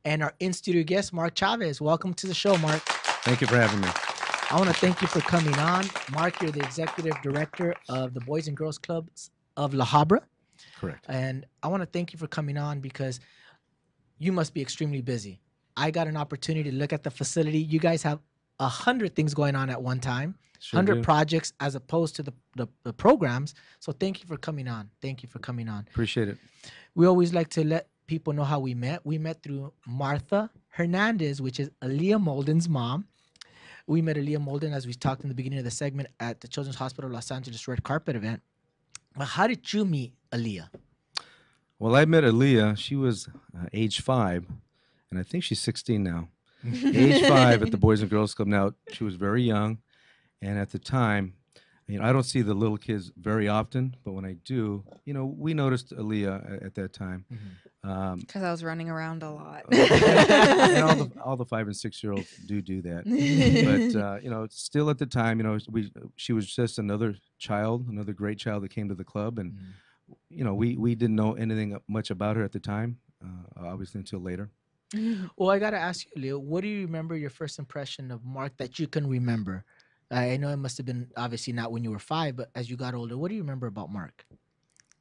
and 0.04 0.22
our 0.22 0.32
in-studio 0.38 0.84
guest, 0.84 1.12
Mark 1.12 1.34
Chavez. 1.34 1.80
Welcome 1.80 2.14
to 2.14 2.28
the 2.28 2.34
show, 2.34 2.56
Mark. 2.58 2.80
Thank 3.24 3.40
you 3.40 3.48
for 3.48 3.56
having 3.56 3.80
me. 3.80 3.88
I 4.52 4.54
want 4.56 4.68
to 4.68 4.74
thank 4.76 5.02
you 5.02 5.08
for 5.08 5.18
coming 5.18 5.58
on. 5.58 5.86
Mark, 6.12 6.40
you're 6.40 6.52
the 6.52 6.60
executive 6.60 7.20
director 7.24 7.74
of 7.88 8.14
the 8.14 8.20
Boys 8.20 8.46
and 8.46 8.56
Girls 8.56 8.78
Clubs 8.78 9.32
of 9.56 9.74
La 9.74 9.84
Habra. 9.84 10.20
Correct. 10.78 11.06
And 11.08 11.44
I 11.64 11.66
want 11.66 11.82
to 11.82 11.86
thank 11.86 12.12
you 12.12 12.20
for 12.20 12.28
coming 12.28 12.56
on 12.56 12.78
because 12.78 13.18
you 14.18 14.30
must 14.30 14.54
be 14.54 14.62
extremely 14.62 15.02
busy. 15.02 15.40
I 15.76 15.90
got 15.90 16.06
an 16.06 16.16
opportunity 16.16 16.70
to 16.70 16.76
look 16.76 16.92
at 16.92 17.02
the 17.02 17.10
facility. 17.10 17.58
You 17.58 17.80
guys 17.80 18.04
have 18.04 18.20
a 18.60 18.68
hundred 18.68 19.16
things 19.16 19.34
going 19.34 19.56
on 19.56 19.70
at 19.70 19.82
one 19.82 19.98
time, 19.98 20.36
Sure 20.60 20.78
hundred 20.78 20.96
do. 20.96 21.02
projects 21.02 21.52
as 21.60 21.74
opposed 21.74 22.16
to 22.16 22.22
the, 22.22 22.32
the, 22.56 22.66
the 22.82 22.92
programs. 22.92 23.54
So 23.78 23.92
thank 23.92 24.20
you 24.20 24.26
for 24.26 24.36
coming 24.36 24.68
on. 24.68 24.90
Thank 25.00 25.22
you 25.22 25.28
for 25.28 25.38
coming 25.38 25.68
on. 25.68 25.86
Appreciate 25.90 26.28
it. 26.28 26.38
We 26.94 27.06
always 27.06 27.32
like 27.32 27.48
to 27.50 27.64
let 27.64 27.88
people 28.06 28.32
know 28.32 28.44
how 28.44 28.58
we 28.58 28.74
met. 28.74 29.04
We 29.06 29.18
met 29.18 29.42
through 29.42 29.72
Martha 29.86 30.50
Hernandez, 30.70 31.40
which 31.40 31.60
is 31.60 31.70
Aliyah 31.82 32.22
Moulden's 32.22 32.68
mom. 32.68 33.06
We 33.86 34.02
met 34.02 34.16
Aliyah 34.16 34.44
Moulden 34.44 34.72
as 34.72 34.86
we 34.86 34.94
talked 34.94 35.22
in 35.22 35.28
the 35.28 35.34
beginning 35.34 35.58
of 35.58 35.64
the 35.64 35.70
segment 35.70 36.08
at 36.20 36.40
the 36.40 36.48
Children's 36.48 36.76
Hospital 36.76 37.10
Los 37.10 37.30
Angeles 37.30 37.66
Red 37.66 37.82
Carpet 37.82 38.16
event. 38.16 38.42
But 39.16 39.26
how 39.26 39.46
did 39.46 39.72
you 39.72 39.84
meet 39.84 40.12
Aliyah? 40.32 40.68
Well, 41.78 41.94
I 41.94 42.04
met 42.04 42.24
Aliyah. 42.24 42.76
She 42.76 42.96
was 42.96 43.28
uh, 43.56 43.66
age 43.72 44.00
five, 44.00 44.46
and 45.10 45.18
I 45.18 45.22
think 45.22 45.44
she's 45.44 45.60
16 45.60 46.02
now. 46.02 46.28
age 46.66 47.24
five 47.26 47.62
at 47.62 47.70
the 47.70 47.76
Boys 47.76 48.00
and 48.00 48.10
Girls 48.10 48.34
Club. 48.34 48.48
Now, 48.48 48.72
she 48.92 49.04
was 49.04 49.14
very 49.14 49.42
young, 49.42 49.78
and 50.42 50.58
at 50.58 50.70
the 50.70 50.78
time, 50.78 51.34
you 51.86 51.98
know, 51.98 52.04
I 52.04 52.12
don't 52.12 52.24
see 52.24 52.42
the 52.42 52.52
little 52.52 52.76
kids 52.76 53.10
very 53.16 53.48
often, 53.48 53.96
but 54.04 54.12
when 54.12 54.26
I 54.26 54.34
do, 54.44 54.84
you 55.06 55.14
know, 55.14 55.24
we 55.24 55.54
noticed 55.54 55.96
Aliyah 55.96 56.56
at, 56.56 56.62
at 56.62 56.74
that 56.74 56.92
time. 56.92 57.24
Um, 57.82 58.18
Because 58.18 58.42
I 58.42 58.50
was 58.50 58.62
running 58.62 58.90
around 58.90 59.22
a 59.22 59.30
lot. 59.30 59.62
and 59.72 60.82
all 60.84 60.96
the 60.96 61.10
all 61.24 61.36
the 61.36 61.46
five 61.46 61.66
and 61.66 61.74
six 61.76 62.02
year 62.02 62.12
olds 62.12 62.30
do 62.46 62.60
do 62.60 62.82
that. 62.82 63.04
but 63.04 64.00
uh, 64.04 64.18
you 64.22 64.28
know, 64.28 64.46
still 64.50 64.90
at 64.90 64.98
the 64.98 65.06
time, 65.06 65.38
you 65.38 65.44
know, 65.44 65.58
we 65.70 65.90
she 66.16 66.34
was 66.34 66.46
just 66.46 66.78
another 66.78 67.14
child, 67.38 67.88
another 67.88 68.12
great 68.12 68.38
child 68.38 68.64
that 68.64 68.70
came 68.70 68.88
to 68.88 68.94
the 68.94 69.04
club, 69.04 69.38
and 69.38 69.56
you 70.28 70.44
know, 70.44 70.54
we 70.54 70.76
we 70.76 70.94
didn't 70.94 71.16
know 71.16 71.32
anything 71.34 71.78
much 71.88 72.10
about 72.10 72.36
her 72.36 72.42
at 72.42 72.52
the 72.52 72.60
time, 72.60 72.98
uh, 73.24 73.66
obviously 73.66 73.98
until 74.00 74.20
later. 74.20 74.50
Well, 75.36 75.50
I 75.50 75.58
gotta 75.58 75.78
ask 75.78 76.06
you, 76.06 76.20
Leo, 76.22 76.38
what 76.38 76.62
do 76.62 76.68
you 76.68 76.82
remember 76.82 77.16
your 77.16 77.30
first 77.30 77.58
impression 77.58 78.10
of 78.10 78.24
Mark 78.24 78.56
that 78.58 78.78
you 78.78 78.86
can 78.88 79.06
remember? 79.06 79.64
I 80.10 80.36
know 80.38 80.48
it 80.48 80.56
must 80.56 80.76
have 80.78 80.86
been 80.86 81.08
obviously 81.16 81.52
not 81.52 81.70
when 81.72 81.84
you 81.84 81.90
were 81.90 81.98
five, 81.98 82.36
but 82.36 82.50
as 82.54 82.70
you 82.70 82.76
got 82.76 82.94
older, 82.94 83.16
what 83.18 83.28
do 83.28 83.34
you 83.34 83.42
remember 83.42 83.66
about 83.66 83.90
Mark? 83.92 84.24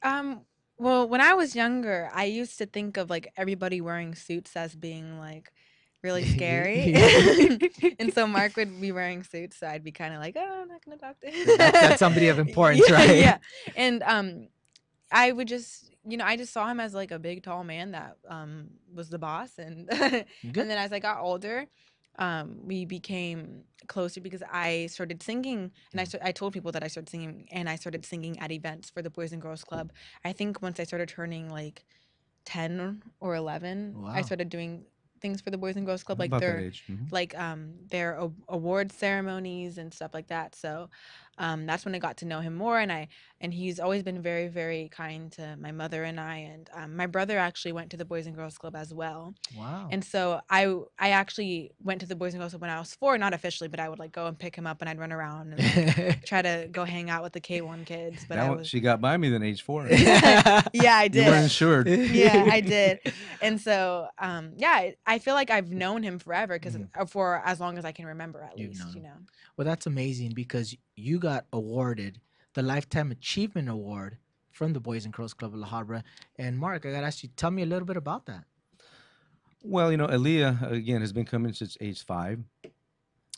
Um, 0.04 0.42
well, 0.78 1.08
when 1.08 1.22
I 1.22 1.34
was 1.34 1.56
younger, 1.56 2.10
I 2.14 2.26
used 2.26 2.58
to 2.60 2.66
think 2.66 2.98
of 2.98 3.10
like 3.10 3.32
everybody 3.38 3.82
wearing 3.82 4.16
suits 4.16 4.56
as 4.56 4.76
being 4.76 5.18
like 5.18 5.52
really 6.04 6.26
scary. 6.36 6.94
and 8.00 8.14
so 8.14 8.28
Mark 8.28 8.56
would 8.58 8.80
be 8.80 8.92
wearing 8.92 9.24
suits, 9.24 9.58
so 9.58 9.68
I'd 9.68 9.84
be 9.84 9.92
kind 9.92 10.14
of 10.14 10.20
like, 10.20 10.36
oh, 10.38 10.62
I'm 10.62 10.68
not 10.68 10.84
gonna 10.84 10.98
talk 10.98 11.20
to 11.22 11.30
him. 11.30 11.58
That's- 11.58 11.82
that's 11.90 12.00
somebody 12.00 12.28
of 12.28 12.38
importance, 12.48 12.88
yeah, 12.90 12.96
right? 12.96 13.18
Yeah. 13.18 13.38
And 13.76 14.04
um, 14.04 14.48
I 15.12 15.32
would 15.32 15.48
just, 15.48 15.96
you 16.06 16.18
know, 16.18 16.26
I 16.26 16.36
just 16.36 16.54
saw 16.54 16.68
him 16.68 16.80
as 16.80 16.94
like 16.94 17.12
a 17.12 17.20
big, 17.20 17.44
tall 17.44 17.64
man 17.64 17.92
that 17.92 18.18
um 18.28 18.68
was 18.94 19.10
the 19.10 19.18
boss, 19.20 19.58
and 19.58 19.90
and 19.92 20.26
then 20.44 20.72
as 20.72 20.92
I 20.92 21.00
got 21.00 21.22
older, 21.22 21.66
um, 22.18 22.60
we 22.64 22.86
became 22.86 23.66
closer 23.88 24.22
because 24.22 24.44
I 24.52 24.88
started 24.88 25.22
singing, 25.24 25.72
and 25.94 26.02
I 26.02 26.04
sta- 26.06 26.20
I 26.24 26.32
told 26.32 26.54
people 26.54 26.72
that 26.74 26.84
I 26.84 26.88
started 26.88 27.10
singing, 27.10 27.48
and 27.52 27.70
I 27.70 27.76
started 27.76 28.06
singing 28.06 28.40
at 28.40 28.52
events 28.52 28.90
for 28.90 29.02
the 29.02 29.10
Boys 29.10 29.34
and 29.34 29.42
Girls 29.42 29.64
Club. 29.64 29.92
I 30.26 30.34
think 30.34 30.62
once 30.62 30.80
I 30.80 30.84
started 30.84 31.10
turning 31.10 31.50
like 31.50 31.86
ten 32.46 33.04
or 33.20 33.36
eleven, 33.36 34.00
Wow. 34.02 34.14
I 34.14 34.22
started 34.22 34.50
doing 34.50 34.86
things 35.22 35.42
for 35.42 35.50
the 35.52 35.58
Boys 35.58 35.76
and 35.78 35.86
Girls 35.86 36.04
Club, 36.04 36.20
like 36.20 36.38
their 36.38 36.68
mhm. 36.90 37.12
like 37.12 37.38
um 37.38 37.76
their 37.90 38.14
a- 38.16 38.32
award 38.50 38.92
ceremonies 38.92 39.78
and 39.78 39.94
stuff 39.94 40.14
like 40.14 40.28
that. 40.28 40.56
So 40.56 40.90
um 41.38 41.66
that's 41.66 41.86
when 41.86 41.94
I 41.96 42.00
got 42.00 42.18
to 42.18 42.26
know 42.26 42.40
him 42.40 42.56
more 42.56 42.80
and 42.80 42.92
I 42.92 43.08
and 43.40 43.54
he's 43.54 43.80
always 43.80 44.02
been 44.04 44.22
very 44.22 44.48
very 44.48 44.90
kind 44.90 45.32
to 45.34 45.56
my 45.60 45.72
mother 45.72 46.04
and 46.04 46.20
I 46.20 46.38
and 46.38 46.70
um, 46.74 46.96
my 46.96 47.06
brother 47.06 47.38
actually 47.38 47.72
went 47.74 47.92
to 47.92 47.98
the 47.98 48.06
Boys 48.06 48.26
and 48.26 48.36
Girls 48.36 48.58
Club 48.58 48.76
as 48.76 48.94
well. 48.94 49.36
Wow. 49.56 49.90
And 49.92 50.04
so 50.04 50.42
I 50.50 50.74
I 50.98 51.10
actually 51.12 51.72
went 51.84 52.02
to 52.02 52.08
the 52.08 52.16
Boys 52.16 52.34
and 52.34 52.42
Girls 52.42 52.54
Club 52.54 52.62
when 52.62 52.72
I 52.72 52.80
was 52.80 52.96
4, 52.96 53.18
not 53.20 53.34
officially, 53.34 53.68
but 53.68 53.80
I 53.80 53.90
would 53.90 54.00
like 54.00 54.12
go 54.12 54.26
and 54.26 54.38
pick 54.40 54.56
him 54.56 54.66
up 54.66 54.82
and 54.82 54.90
I'd 54.90 54.98
run 55.00 55.12
around 55.12 55.54
and 55.54 55.88
like, 55.98 56.26
try 56.26 56.42
to 56.42 56.68
go 56.72 56.84
hang 56.86 57.10
out 57.10 57.22
with 57.22 57.34
the 57.34 57.42
K1 57.42 57.86
kids, 57.86 58.26
but 58.28 58.36
that 58.38 58.48
I 58.48 58.50
was 58.50 58.68
she 58.68 58.80
got 58.80 59.00
by 59.02 59.16
me 59.18 59.30
then 59.30 59.44
age 59.44 59.62
four. 59.62 59.88
Yeah, 59.92 60.62
I 60.96 61.04
you 61.04 61.10
did 61.10 61.28
were 61.28 61.36
insured. 61.36 61.88
yeah, 61.88 62.48
I 62.50 62.62
did. 62.62 63.00
And 63.42 63.60
so, 63.62 64.08
um, 64.18 64.54
yeah, 64.58 64.92
I- 65.06 65.20
feel 65.20 65.34
like 65.36 65.50
I've 65.52 65.72
known 65.72 66.04
him 66.04 66.20
forever 66.20 66.54
because 66.58 66.78
Mhm. 66.78 67.10
for 67.10 67.42
as 67.46 67.60
long 67.60 67.78
as 67.78 67.84
I 67.84 67.92
can 67.92 68.06
remember, 68.06 68.42
at 68.42 68.58
You've 68.58 68.70
least, 68.70 68.96
you 68.96 69.02
know. 69.02 69.18
Well, 69.58 69.66
that's 69.66 69.86
amazing 69.88 70.32
because 70.34 70.74
you 70.96 71.20
got 71.20 71.27
awarded 71.54 72.20
the 72.54 72.62
Lifetime 72.64 73.12
Achievement 73.12 73.70
Award 73.70 74.18
from 74.52 74.74
the 74.74 74.80
Boys 74.80 75.06
and 75.06 75.14
Girls 75.14 75.34
Club 75.34 75.54
of 75.54 75.60
La 75.60 75.68
Habra. 75.68 76.04
And 76.38 76.58
Mark, 76.58 76.86
I 76.86 76.92
got 76.92 77.02
to 77.02 77.06
ask 77.06 77.24
you, 77.24 77.30
tell 77.36 77.52
me 77.52 77.62
a 77.62 77.66
little 77.66 77.86
bit 77.86 77.98
about 77.98 78.26
that. 78.26 78.46
Well, 79.64 79.92
you 79.92 79.98
know, 79.98 80.08
Aliyah 80.08 80.72
again 80.72 81.02
has 81.02 81.14
been 81.14 81.26
coming 81.26 81.54
since 81.54 81.78
age 81.82 82.04
five, 82.04 82.40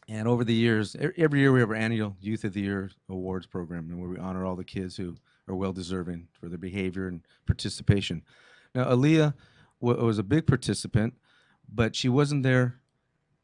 and 0.08 0.28
over 0.28 0.44
the 0.44 0.54
years, 0.54 0.96
every 1.18 1.40
year 1.40 1.52
we 1.52 1.60
have 1.60 1.70
our 1.70 1.76
annual 1.76 2.16
Youth 2.20 2.44
of 2.44 2.54
the 2.54 2.62
Year 2.62 2.92
awards 3.10 3.48
program, 3.48 3.90
where 4.00 4.10
we 4.10 4.18
honor 4.18 4.46
all 4.46 4.56
the 4.56 4.64
kids 4.64 4.98
who 4.98 5.16
are 5.48 5.56
well 5.56 5.74
deserving 5.74 6.28
for 6.32 6.48
their 6.48 6.58
behavior 6.58 7.08
and 7.08 7.22
participation. 7.46 8.24
Now, 8.76 8.86
Aliyah 8.86 9.34
wa- 9.80 9.96
was 9.96 10.20
a 10.20 10.24
big 10.24 10.46
participant, 10.46 11.16
but 11.68 11.96
she 11.96 12.10
wasn't 12.10 12.44
there 12.44 12.80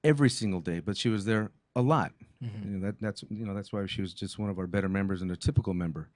every 0.03 0.29
single 0.29 0.61
day, 0.61 0.79
but 0.79 0.97
she 0.97 1.09
was 1.09 1.25
there 1.25 1.51
a 1.75 1.81
lot. 1.81 2.11
Mhm. 2.45 2.65
You 2.65 2.77
know, 2.77 2.85
that, 2.87 2.99
that's 3.01 3.23
you 3.29 3.45
know 3.45 3.53
that's 3.53 3.73
why 3.73 3.85
she 3.87 4.01
was 4.01 4.13
just 4.13 4.37
one 4.39 4.49
of 4.49 4.59
our 4.59 4.67
better 4.67 4.89
members 4.89 5.21
and 5.21 5.31
a 5.31 5.35
typical 5.35 5.73
member. 5.73 6.09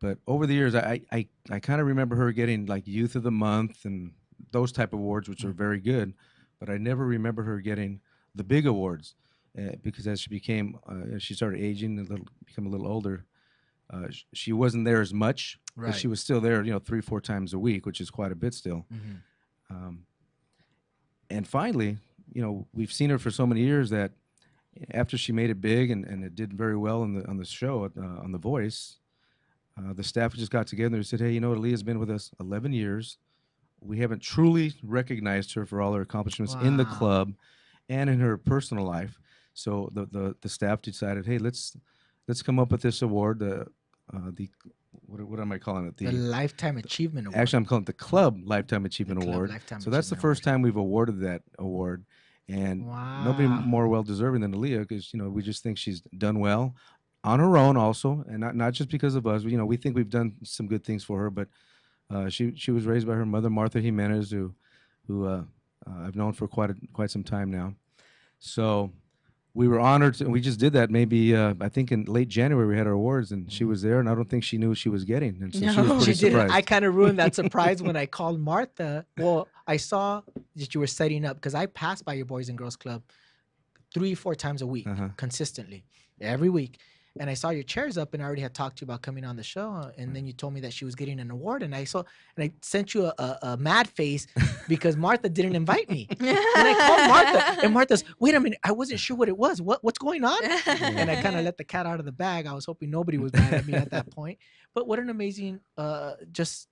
But 0.00 0.18
over 0.26 0.46
the 0.46 0.54
years, 0.54 0.74
I 0.74 1.02
I, 1.10 1.26
I 1.50 1.58
kind 1.60 1.80
of 1.80 1.86
remember 1.86 2.16
her 2.16 2.30
getting 2.32 2.66
like 2.66 2.86
Youth 2.86 3.16
of 3.16 3.22
the 3.24 3.30
Month 3.32 3.84
and 3.84 4.12
those 4.52 4.70
type 4.72 4.92
of 4.92 5.00
awards, 5.00 5.28
which 5.28 5.44
are 5.44 5.52
very 5.52 5.80
good. 5.80 6.14
But 6.60 6.70
I 6.70 6.76
never 6.78 7.04
remember 7.06 7.42
her 7.44 7.60
getting 7.60 8.00
the 8.34 8.44
big 8.44 8.66
awards 8.66 9.14
uh, 9.58 9.72
because 9.82 10.06
as 10.06 10.20
she 10.20 10.28
became, 10.30 10.78
uh, 10.88 11.14
as 11.16 11.22
she 11.22 11.34
started 11.34 11.60
aging 11.60 11.98
and 11.98 12.06
a 12.08 12.10
little, 12.10 12.26
become 12.46 12.66
a 12.66 12.68
little 12.68 12.86
older, 12.86 13.24
uh, 13.90 14.10
sh- 14.10 14.24
she 14.32 14.52
wasn't 14.52 14.84
there 14.84 15.00
as 15.00 15.12
much. 15.12 15.58
But 15.76 15.96
she 15.96 16.06
was 16.08 16.20
still 16.20 16.40
there, 16.40 16.62
you 16.64 16.70
know, 16.72 16.78
three 16.78 17.00
four 17.00 17.20
times 17.20 17.52
a 17.54 17.58
week, 17.58 17.86
which 17.86 18.00
is 18.00 18.10
quite 18.10 18.30
a 18.32 18.36
bit 18.36 18.54
still. 18.54 18.86
Mhm. 18.92 19.16
Um, 19.70 20.04
and 21.30 21.46
finally, 21.46 21.98
you 22.32 22.42
know, 22.42 22.66
we've 22.72 22.92
seen 22.92 23.10
her 23.10 23.18
for 23.18 23.30
so 23.30 23.46
many 23.46 23.62
years 23.62 23.90
that 23.90 24.12
after 24.92 25.18
she 25.18 25.32
made 25.32 25.50
it 25.50 25.60
big 25.60 25.90
and, 25.90 26.04
and 26.04 26.24
it 26.24 26.34
did 26.34 26.52
very 26.52 26.76
well 26.76 27.02
on 27.02 27.14
the 27.14 27.26
on 27.28 27.36
the 27.36 27.44
show 27.44 27.90
uh, 27.96 28.22
on 28.22 28.32
The 28.32 28.38
Voice, 28.38 28.98
uh, 29.78 29.92
the 29.92 30.04
staff 30.04 30.34
just 30.34 30.50
got 30.50 30.66
together 30.66 30.96
and 30.96 31.06
said, 31.06 31.20
"Hey, 31.20 31.32
you 31.32 31.40
know, 31.40 31.52
Leah's 31.52 31.82
been 31.82 31.98
with 31.98 32.10
us 32.10 32.30
11 32.40 32.72
years. 32.72 33.18
We 33.80 33.98
haven't 33.98 34.22
truly 34.22 34.74
recognized 34.82 35.54
her 35.54 35.64
for 35.64 35.80
all 35.80 35.92
her 35.92 36.02
accomplishments 36.02 36.54
in 36.62 36.76
the 36.76 36.84
club 36.84 37.32
and 37.88 38.10
in 38.10 38.20
her 38.20 38.36
personal 38.36 38.84
life. 38.84 39.18
So 39.54 39.90
the 39.92 40.06
the, 40.06 40.36
the 40.40 40.48
staff 40.48 40.82
decided, 40.82 41.26
hey, 41.26 41.38
let's 41.38 41.76
let's 42.26 42.42
come 42.42 42.58
up 42.58 42.72
with 42.72 42.82
this 42.82 43.02
award. 43.02 43.38
The 43.40 43.66
uh, 44.12 44.30
the 44.32 44.48
what, 45.06 45.22
what 45.22 45.40
am 45.40 45.52
I 45.52 45.58
calling 45.58 45.86
it? 45.86 45.96
The, 45.96 46.10
Lifetime 46.10 46.78
Achievement 46.78 47.26
Award. 47.26 47.40
Actually, 47.40 47.56
I'm 47.58 47.64
calling 47.66 47.82
it 47.82 47.86
the 47.86 47.92
Club 47.92 48.40
Lifetime 48.44 48.84
Achievement 48.84 49.20
Club 49.20 49.34
Award. 49.34 49.50
Lifetime 49.50 49.80
so 49.80 49.90
that's 49.90 50.08
the 50.08 50.14
Achievement 50.14 50.24
Award. 50.24 50.36
first 50.36 50.44
time 50.44 50.62
we've 50.62 50.76
awarded 50.76 51.20
that 51.20 51.42
award, 51.58 52.04
and 52.48 52.86
nobody 53.24 53.46
more 53.48 53.88
well 53.88 54.02
deserving 54.02 54.40
than 54.40 54.54
Aliyah 54.54 54.80
because 54.80 55.12
you 55.12 55.18
know 55.20 55.28
we 55.28 55.42
just 55.42 55.62
think 55.62 55.76
she's 55.78 56.00
done 56.16 56.40
well 56.40 56.74
on 57.24 57.40
her 57.40 57.58
own 57.58 57.76
also, 57.76 58.24
and 58.28 58.38
not 58.38 58.54
not 58.56 58.72
just 58.72 58.88
because 58.90 59.14
of 59.14 59.26
us. 59.26 59.42
You 59.42 59.58
know, 59.58 59.66
we 59.66 59.76
think 59.76 59.96
we've 59.96 60.08
done 60.08 60.34
some 60.44 60.66
good 60.68 60.84
things 60.84 61.02
for 61.04 61.18
her, 61.20 61.30
but 61.30 61.48
uh, 62.10 62.28
she 62.28 62.52
she 62.56 62.70
was 62.70 62.86
raised 62.86 63.06
by 63.06 63.14
her 63.14 63.26
mother 63.26 63.50
Martha 63.50 63.80
Jimenez, 63.80 64.30
who 64.30 64.54
who 65.06 65.26
uh, 65.26 65.42
uh, 65.86 66.06
I've 66.06 66.16
known 66.16 66.32
for 66.32 66.46
quite 66.48 66.70
a, 66.70 66.76
quite 66.92 67.10
some 67.10 67.24
time 67.24 67.50
now. 67.50 67.74
So 68.38 68.92
we 69.54 69.66
were 69.66 69.80
honored, 69.80 70.14
to, 70.14 70.24
and 70.24 70.32
we 70.32 70.40
just 70.40 70.60
did 70.60 70.72
that. 70.74 70.90
Maybe 70.90 71.34
uh, 71.34 71.54
I 71.60 71.68
think 71.68 71.90
in 71.90 72.04
late 72.04 72.28
January 72.28 72.66
we 72.68 72.76
had 72.76 72.86
our 72.86 72.92
awards, 72.92 73.32
and 73.32 73.50
she 73.52 73.64
was 73.64 73.82
there, 73.82 73.98
and 73.98 74.08
I 74.08 74.14
don't 74.14 74.28
think 74.30 74.44
she 74.44 74.56
knew 74.58 74.68
what 74.68 74.78
she 74.78 74.88
was 74.88 75.04
getting, 75.04 75.38
and 75.42 75.52
so 75.52 75.60
she 75.60 75.66
was 75.66 75.76
No. 75.76 75.82
pretty 75.96 76.04
She 76.04 76.20
didn't. 76.20 76.32
surprised. 76.38 76.52
I 76.54 76.62
kind 76.62 76.84
of 76.84 76.94
ruined 76.94 77.18
that 77.18 77.34
surprise 77.42 77.82
when 77.82 77.96
I 77.96 78.06
called 78.06 78.38
Martha. 78.38 79.04
Well, 79.16 79.48
I 79.68 79.76
saw 79.76 80.22
that 80.56 80.74
you 80.74 80.80
were 80.80 80.86
setting 80.88 81.24
up 81.24 81.36
because 81.36 81.54
I 81.54 81.66
passed 81.66 82.04
by 82.04 82.14
your 82.14 82.24
Boys 82.26 82.48
and 82.48 82.56
Girls 82.58 82.74
Club 82.76 83.02
three, 83.94 84.14
four 84.14 84.34
times 84.34 84.62
a 84.62 84.66
week 84.66 84.86
Uh-huh. 84.86 85.08
consistently 85.16 85.84
every 86.20 86.48
week. 86.50 86.78
and 87.20 87.28
I 87.28 87.34
saw 87.34 87.50
your 87.50 87.64
chairs 87.64 87.98
up, 87.98 88.14
and 88.14 88.22
I 88.22 88.26
already 88.26 88.42
had 88.42 88.54
talked 88.54 88.78
to 88.78 88.82
you 88.82 88.86
about 88.86 89.02
coming 89.02 89.24
on 89.24 89.34
the 89.34 89.42
show, 89.42 89.68
uh, 89.72 89.90
and 89.98 90.14
then 90.14 90.24
you 90.24 90.32
told 90.32 90.54
me 90.54 90.60
that 90.60 90.72
she 90.72 90.84
was 90.84 90.94
getting 90.94 91.18
an 91.18 91.32
award, 91.32 91.64
and 91.64 91.74
I 91.74 91.82
saw 91.82 92.04
and 92.36 92.44
I 92.44 92.52
sent 92.62 92.94
you 92.94 93.06
a, 93.06 93.14
a, 93.18 93.38
a 93.42 93.56
mad 93.56 93.88
face 93.88 94.28
because 94.68 94.96
Martha 94.96 95.28
didn't 95.28 95.56
invite 95.56 95.90
me, 95.90 96.06
and 96.20 96.28
I 96.70 96.74
called 96.86 97.08
Martha, 97.14 97.64
and 97.64 97.74
Martha's, 97.74 98.04
wait 98.20 98.36
a 98.36 98.40
minute, 98.40 98.60
I 98.62 98.70
wasn't 98.70 99.00
sure 99.00 99.16
what 99.16 99.28
it 99.28 99.36
was. 99.36 99.60
What 99.60 99.82
what's 99.82 99.98
going 99.98 100.22
on? 100.24 100.38
and 100.66 101.10
I 101.10 101.20
kind 101.20 101.34
of 101.36 101.44
let 101.44 101.56
the 101.56 101.64
cat 101.64 101.86
out 101.86 101.98
of 101.98 102.06
the 102.06 102.12
bag. 102.12 102.46
I 102.46 102.52
was 102.52 102.66
hoping 102.66 102.88
nobody 102.90 103.18
was 103.18 103.32
mad 103.32 103.52
at 103.52 103.66
me 103.66 103.74
at 103.74 103.90
that 103.90 104.08
point. 104.10 104.38
But 104.72 104.86
what 104.86 105.00
an 105.00 105.08
amazing, 105.10 105.58
uh, 105.76 106.12
just 106.30 106.68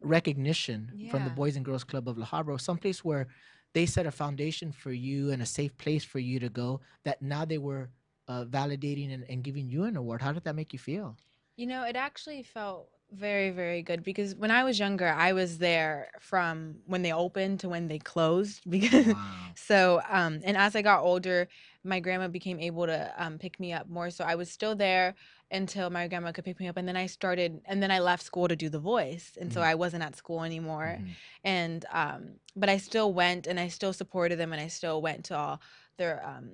recognition 0.00 0.94
from 1.06 1.24
the 1.24 1.30
Boys 1.30 1.56
and 1.56 1.64
Girls 1.64 1.84
Club 1.84 2.08
of 2.08 2.18
La 2.18 2.26
Habra, 2.26 2.60
someplace 2.60 3.04
where 3.04 3.26
they 3.74 3.86
set 3.86 4.06
a 4.06 4.10
foundation 4.10 4.72
for 4.72 4.92
you 4.92 5.30
and 5.30 5.42
a 5.42 5.46
safe 5.46 5.76
place 5.76 6.04
for 6.04 6.18
you 6.18 6.38
to 6.40 6.48
go. 6.48 6.80
That 7.04 7.22
now 7.22 7.44
they 7.44 7.58
were 7.58 7.90
uh, 8.28 8.44
validating 8.44 9.12
and, 9.12 9.24
and 9.28 9.42
giving 9.44 9.68
you 9.68 9.84
an 9.84 9.96
award. 9.96 10.22
How 10.22 10.32
did 10.32 10.44
that 10.44 10.54
make 10.56 10.72
you 10.72 10.78
feel? 10.78 11.16
You 11.56 11.66
know, 11.66 11.84
it 11.84 11.96
actually 11.96 12.42
felt 12.42 12.88
very, 13.12 13.50
very 13.50 13.82
good 13.82 14.02
because 14.02 14.34
when 14.34 14.50
I 14.50 14.64
was 14.64 14.78
younger, 14.78 15.08
I 15.08 15.32
was 15.32 15.58
there 15.58 16.10
from 16.20 16.76
when 16.86 17.02
they 17.02 17.12
opened 17.12 17.60
to 17.60 17.68
when 17.68 17.88
they 17.88 17.98
closed. 17.98 18.62
Because 18.68 19.14
Wow. 19.14 19.52
so, 19.54 20.00
um, 20.08 20.40
and 20.44 20.56
as 20.56 20.74
I 20.74 20.82
got 20.82 21.02
older, 21.02 21.48
my 21.84 22.00
grandma 22.00 22.28
became 22.28 22.60
able 22.60 22.86
to 22.86 23.12
um, 23.16 23.38
pick 23.38 23.58
me 23.58 23.72
up 23.72 23.88
more. 23.88 24.10
So 24.10 24.24
I 24.24 24.34
was 24.34 24.50
still 24.50 24.74
there 24.76 25.14
until 25.50 25.90
my 25.90 26.06
grandma 26.08 26.30
could 26.32 26.44
pick 26.44 26.60
me 26.60 26.68
up, 26.68 26.76
and 26.76 26.86
then 26.86 26.96
I 26.96 27.06
started, 27.06 27.60
and 27.64 27.82
then 27.82 27.90
I 27.90 27.98
left 27.98 28.22
school 28.22 28.48
to 28.48 28.56
do 28.56 28.68
the 28.68 28.78
voice, 28.78 29.36
and 29.40 29.52
so 29.52 29.60
Mhm. 29.60 29.64
I 29.64 29.74
wasn't 29.74 30.02
at 30.04 30.14
school 30.16 30.44
anymore. 30.44 30.98
Mhm. 31.00 31.14
And 31.44 31.84
um, 31.92 32.40
but 32.54 32.68
I 32.68 32.76
still 32.76 33.12
went, 33.12 33.46
and 33.46 33.58
I 33.58 33.68
still 33.68 33.92
supported 33.92 34.36
them, 34.38 34.52
and 34.52 34.60
I 34.60 34.68
still 34.68 35.00
went 35.02 35.24
to 35.26 35.36
all 35.36 35.60
their 35.96 36.24
um, 36.24 36.50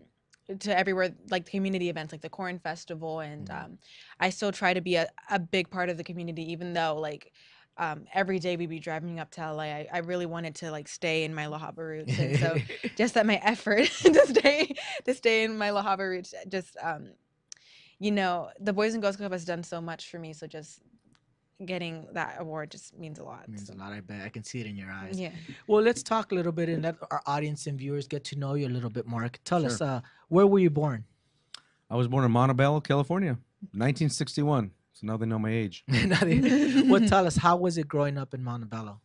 to 0.60 0.76
everywhere 0.78 1.12
like 1.28 1.44
community 1.44 1.88
events 1.88 2.12
like 2.12 2.20
the 2.22 2.28
corn 2.28 2.60
festival 2.60 3.18
and 3.18 3.48
Mhm. 3.48 3.64
um, 3.64 3.78
i 4.20 4.30
still 4.30 4.52
try 4.52 4.72
to 4.72 4.80
be 4.80 4.94
a, 4.94 5.08
a 5.28 5.40
big 5.40 5.68
part 5.70 5.88
of 5.90 5.96
the 5.96 6.04
community 6.04 6.52
even 6.52 6.72
though 6.72 6.94
like 6.94 7.32
um, 7.78 8.06
every 8.14 8.38
day 8.38 8.56
we'd 8.56 8.70
be 8.70 8.78
driving 8.78 9.20
up 9.20 9.30
to 9.32 9.40
la 9.52 9.62
I, 9.62 9.86
I 9.92 9.98
really 9.98 10.26
wanted 10.26 10.54
to 10.56 10.70
like 10.70 10.88
stay 10.88 11.24
in 11.24 11.34
my 11.34 11.46
la 11.46 11.58
Habra 11.58 11.76
roots 11.88 12.18
and 12.18 12.38
so 12.38 12.56
just 12.96 13.14
that 13.14 13.26
my 13.26 13.36
effort 13.42 13.86
to 14.02 14.26
stay 14.26 14.74
to 15.04 15.14
stay 15.14 15.44
in 15.44 15.58
my 15.58 15.70
la 15.70 15.82
Habra 15.84 16.08
roots 16.10 16.34
just 16.48 16.76
um, 16.82 17.10
you 17.98 18.10
know 18.10 18.50
the 18.60 18.72
boys 18.72 18.94
and 18.94 19.02
girls 19.02 19.16
club 19.16 19.32
has 19.32 19.44
done 19.44 19.62
so 19.62 19.80
much 19.80 20.10
for 20.10 20.18
me 20.18 20.32
so 20.32 20.46
just 20.46 20.80
getting 21.64 22.06
that 22.12 22.36
award 22.38 22.70
just 22.70 22.96
means 22.98 23.18
a 23.18 23.24
lot 23.24 23.48
means 23.48 23.62
a 23.70 23.72
so- 23.72 23.78
lot. 23.78 23.90
I 23.92 24.00
bet 24.00 24.20
I 24.22 24.28
can 24.28 24.44
see 24.44 24.60
it 24.60 24.66
in 24.66 24.76
your 24.76 24.90
eyes. 24.90 25.18
yeah 25.18 25.30
Well, 25.66 25.82
let's 25.82 26.02
talk 26.02 26.32
a 26.32 26.34
little 26.34 26.52
bit 26.52 26.68
and 26.68 26.82
let 26.82 26.96
our 27.10 27.22
audience 27.26 27.66
and 27.66 27.78
viewers 27.78 28.06
get 28.06 28.24
to 28.24 28.36
know 28.36 28.54
you 28.54 28.66
a 28.66 28.74
little 28.76 28.90
bit 28.90 29.06
more. 29.06 29.26
Tell 29.44 29.64
us, 29.64 29.80
uh, 29.80 30.02
where 30.28 30.46
were 30.46 30.58
you 30.58 30.68
born? 30.68 31.04
I 31.88 31.96
was 31.96 32.08
born 32.08 32.24
in 32.26 32.30
Montebello, 32.32 32.80
California, 32.80 33.38
1961. 33.72 34.70
So 34.96 35.06
now 35.06 35.18
they 35.18 35.26
know 35.26 35.38
my 35.38 35.50
age. 35.50 35.84
Now 35.88 36.20
they- 36.20 36.82
well, 36.90 37.06
tell 37.06 37.26
us, 37.26 37.36
how 37.36 37.56
was 37.58 37.76
it 37.76 37.86
growing 37.86 38.16
up 38.16 38.32
in 38.32 38.42
Montebello? 38.42 39.00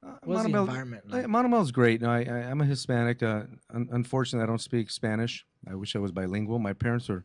Uh, 0.00 0.06
What 0.22 0.26
was 0.28 0.42
the 0.44 0.48
Montebello- 0.50 0.66
environment 0.68 1.02
Uh, 1.10 1.16
like? 1.16 1.28
Montebello's 1.28 1.72
great. 1.72 2.00
No, 2.02 2.10
I, 2.10 2.20
I, 2.22 2.38
I'm 2.50 2.60
a 2.60 2.64
Hispanic. 2.64 3.20
Uh, 3.20 3.42
un- 3.72 3.88
unfortunately, 3.90 4.44
I 4.44 4.46
don't 4.46 4.60
speak 4.60 4.90
Spanish. 4.90 5.44
I 5.68 5.74
wish 5.74 5.96
I 5.96 5.98
was 5.98 6.12
bilingual. 6.12 6.60
My 6.60 6.72
parents 6.72 7.10
are 7.10 7.24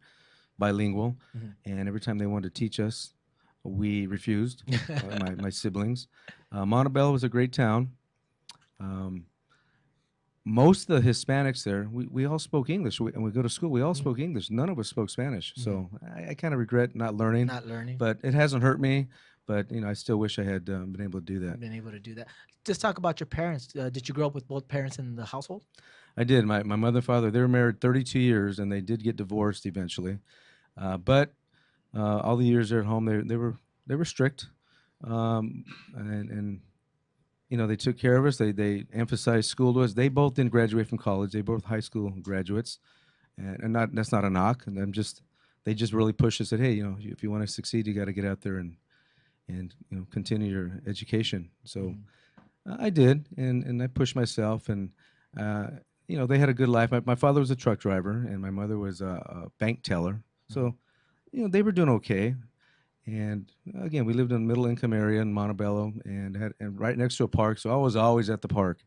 bilingual, 0.58 1.18
Mhm. 1.38 1.54
and 1.66 1.88
every 1.88 2.00
time 2.00 2.18
they 2.18 2.26
wanted 2.26 2.54
to 2.56 2.60
teach 2.60 2.80
us, 2.80 3.14
we 3.64 4.08
refused. 4.08 4.64
uh, 4.90 5.20
my, 5.20 5.36
my 5.36 5.50
siblings. 5.62 6.08
Uh, 6.52 6.66
Montebello 6.66 7.12
was 7.12 7.24
a 7.24 7.30
great 7.30 7.54
town. 7.54 7.92
Um, 8.80 9.26
most 10.50 10.90
of 10.90 11.02
the 11.02 11.10
Hispanics 11.10 11.64
there, 11.64 11.88
we, 11.92 12.08
we 12.08 12.26
all 12.26 12.40
spoke 12.40 12.70
English. 12.70 13.00
We, 13.00 13.14
and 13.14 13.24
we 13.24 13.32
go 13.32 13.42
to 13.42 13.50
school, 13.50 13.70
we 13.70 13.82
all 13.82 13.94
Mhm. 13.94 13.98
spoke 13.98 14.20
English. 14.20 14.50
None 14.50 14.70
of 14.70 14.80
us 14.80 14.88
spoke 14.90 15.10
Spanish. 15.10 15.54
So 15.56 15.90
I, 16.16 16.30
I 16.30 16.34
kind 16.34 16.54
of 16.54 16.60
regret 16.60 16.96
not 16.96 17.16
learning, 17.16 17.48
Not 17.48 17.68
learning, 17.68 17.98
but 17.98 18.18
it 18.24 18.34
hasn't 18.34 18.64
hurt 18.64 18.80
me. 18.82 19.08
But 19.46 19.72
you 19.72 19.82
know, 19.82 19.90
I 19.90 19.94
still 19.94 20.18
wish 20.18 20.38
I 20.38 20.44
had 20.44 20.70
um, 20.70 20.92
been 20.92 21.02
able 21.02 21.20
to 21.20 21.26
do 21.26 21.40
that. 21.40 21.60
been 21.60 21.74
able 21.74 21.92
to 21.92 22.00
do 22.00 22.14
that. 22.16 22.28
Just 22.66 22.82
talk 22.82 22.98
about 23.00 23.20
your 23.20 23.28
parents. 23.28 23.74
Uh, 23.76 23.90
did 23.90 24.08
you 24.08 24.14
grow 24.14 24.28
up 24.28 24.36
with 24.36 24.48
both 24.48 24.68
parents 24.68 25.00
in 25.00 25.16
the 25.16 25.26
household? 25.26 25.64
I 26.18 26.24
did. 26.24 26.46
My, 26.46 26.62
my 26.64 26.76
mother 26.76 26.98
and 27.00 27.06
father, 27.06 27.32
they 27.32 27.40
were 27.40 27.48
married 27.48 27.82
32 27.82 28.20
years 28.20 28.60
and 28.60 28.72
they 28.72 28.82
did 28.82 29.04
get 29.04 29.16
divorced 29.16 29.66
eventually. 29.66 30.20
Uh, 30.78 30.98
but 30.98 31.34
uh, 31.96 32.20
all 32.20 32.38
the 32.38 32.46
years 32.46 32.70
they're 32.70 32.82
at 32.82 32.86
home, 32.86 33.06
they, 33.06 33.18
they 33.22 33.38
were 33.38 33.56
they 33.88 33.96
were 33.96 34.06
strict. 34.06 34.48
Um, 35.04 35.64
and, 35.96 36.30
and, 36.30 36.62
you 37.50 37.58
know, 37.58 37.68
they 37.68 37.76
took 37.76 37.98
care 37.98 38.16
of 38.16 38.26
us. 38.26 38.38
They, 38.38 38.52
they 38.52 38.86
emphasized 38.94 39.50
school 39.50 39.74
to 39.74 39.82
us. 39.82 39.94
They 39.94 40.08
both 40.08 40.36
didn't 40.36 40.52
graduate 40.52 40.88
from 40.88 40.98
college. 41.00 41.32
They 41.32 41.42
both 41.42 41.66
high 41.66 41.80
school 41.80 42.12
graduates. 42.22 42.80
And, 43.38 43.60
and 43.64 43.74
not 43.74 43.94
that's 43.96 44.12
not 44.12 44.24
a 44.26 44.30
knock. 44.30 44.68
And 44.68 44.78
I'm 44.78 44.92
just, 44.92 45.22
they 45.64 45.74
just 45.74 45.94
really 45.94 46.14
pushed 46.14 46.42
us. 46.42 46.50
Said, 46.50 46.60
hey, 46.60 46.74
you 46.74 46.84
know, 46.84 46.98
if 47.00 47.24
you 47.24 47.32
want 47.32 47.44
to 47.46 47.52
succeed, 47.52 47.88
you 47.88 47.94
got 47.94 48.06
to 48.06 48.14
get 48.14 48.26
out 48.26 48.42
there 48.42 48.58
and, 48.58 48.76
and, 49.48 49.74
you 49.90 49.98
know, 49.98 50.06
continue 50.12 50.52
your 50.52 50.82
education. 50.88 51.50
So 51.64 51.80
Mhm. 51.80 52.00
uh, 52.70 52.78
I 52.80 52.90
did. 52.90 53.26
And, 53.38 53.64
and 53.64 53.82
I 53.82 53.88
pushed 53.88 54.16
myself 54.16 54.70
and, 54.70 54.92
uh, 55.38 55.68
you 56.08 56.18
know, 56.18 56.26
they 56.28 56.40
had 56.40 56.50
a 56.50 56.54
good 56.54 56.70
life. 56.70 56.92
My, 56.92 57.02
my 57.06 57.16
father 57.16 57.40
was 57.40 57.52
a 57.52 57.56
truck 57.56 57.80
driver, 57.80 58.12
and 58.12 58.42
my 58.42 58.50
mother 58.50 58.80
was 58.80 59.00
a, 59.00 59.06
a 59.46 59.52
bank 59.60 59.84
teller. 59.84 60.24
So, 60.50 60.76
you 61.32 61.44
know, 61.44 61.48
they 61.48 61.62
were 61.62 61.72
doing 61.72 61.90
okay. 61.90 62.36
And 63.14 63.52
again, 63.82 64.06
we 64.06 64.14
lived 64.14 64.32
in 64.32 64.38
a 64.38 64.40
middle 64.40 64.66
income 64.66 64.94
area 64.94 65.22
in 65.22 65.34
Montebello, 65.34 65.94
and 66.06 66.36
had 66.36 66.54
and 66.60 66.80
right 66.80 66.98
next 66.98 67.18
to 67.18 67.24
a 67.24 67.28
park. 67.28 67.58
So 67.60 67.72
I 67.72 67.76
was 67.76 67.96
always 67.96 68.30
at 68.30 68.42
the 68.42 68.48
park. 68.48 68.80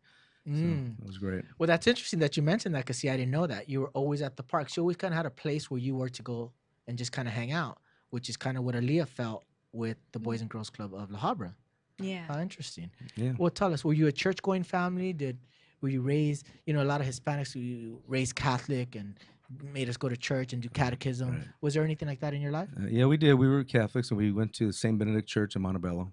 So 0.45 0.51
Mm. 0.51 0.99
it 0.99 1.07
was 1.07 1.19
great. 1.19 1.45
Well, 1.59 1.69
that's 1.69 1.87
interesting 1.87 2.19
that 2.19 2.37
you 2.37 2.43
mentioned 2.43 2.75
that 2.75 2.81
because 2.81 2.99
see, 2.99 3.09
I 3.09 3.17
didn't 3.17 3.31
know 3.31 3.47
that 3.47 3.69
you 3.69 3.81
were 3.81 3.91
always 3.91 4.23
at 4.23 4.37
the 4.37 4.43
parks. 4.43 4.77
You 4.77 4.83
always 4.83 4.97
kind 4.97 5.15
of 5.15 5.17
had 5.17 5.27
a 5.27 5.31
place 5.31 5.71
where 5.71 5.79
you 5.79 5.95
were 5.95 6.09
to 6.09 6.23
go 6.23 6.53
and 6.89 6.99
just 6.99 7.13
kind 7.13 7.29
of 7.29 7.35
hang 7.35 7.53
out, 7.53 7.79
which 8.11 8.29
is 8.29 8.37
kind 8.37 8.59
of 8.59 8.65
what 8.65 8.75
Aliyah 8.75 9.07
felt 9.07 9.45
with 9.73 9.99
the 10.11 10.19
Boys 10.19 10.41
and 10.41 10.51
Girls 10.51 10.69
Club 10.69 10.95
of 10.95 11.11
La 11.13 11.19
Habra. 11.21 11.55
yeah 12.01 12.27
How 12.27 12.41
interesting. 12.41 12.91
Yeah. 13.15 13.35
Well, 13.39 13.51
tell 13.51 13.73
us, 13.73 13.85
were 13.85 13.93
you 13.93 14.09
a 14.09 14.13
church 14.13 14.43
going 14.43 14.65
family? 14.65 15.13
Did 15.13 15.39
were 15.81 15.89
you 15.91 16.01
raised? 16.01 16.49
You 16.67 16.75
know, 16.75 16.83
a 16.83 16.91
lot 16.93 17.01
of 17.01 17.07
Hispanics 17.07 17.53
who 17.55 18.01
raised 18.09 18.35
Catholic 18.35 18.97
and 18.97 19.17
made 19.61 19.89
us 19.89 19.97
go 19.97 20.09
to 20.09 20.17
church 20.17 20.53
and 20.53 20.63
do 20.63 20.69
catechism. 20.69 21.31
Right. 21.31 21.45
Was 21.61 21.75
there 21.75 21.85
anything 21.85 22.09
like 22.09 22.21
that 22.21 22.35
in 22.35 22.41
your 22.41 22.53
life? 22.53 22.69
Uh, 22.81 22.87
yeah, 22.89 23.07
we 23.07 23.17
did. 23.17 23.35
We 23.35 23.49
were 23.49 23.65
Catholics, 23.65 24.11
and 24.11 24.19
we 24.19 24.33
went 24.33 24.53
to 24.55 24.67
the 24.67 24.73
St. 24.73 24.99
Benedict 24.99 25.29
Church 25.29 25.57
in 25.57 25.63
Montebello. 25.63 26.13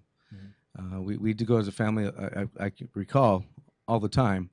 Uh, 0.78 1.00
we 1.00 1.16
we 1.16 1.34
did 1.34 1.46
go 1.48 1.56
as 1.56 1.66
a 1.66 1.72
family. 1.72 2.06
I, 2.06 2.42
I, 2.42 2.66
I 2.66 2.72
recall 2.94 3.44
all 3.88 3.98
the 3.98 4.08
time, 4.08 4.50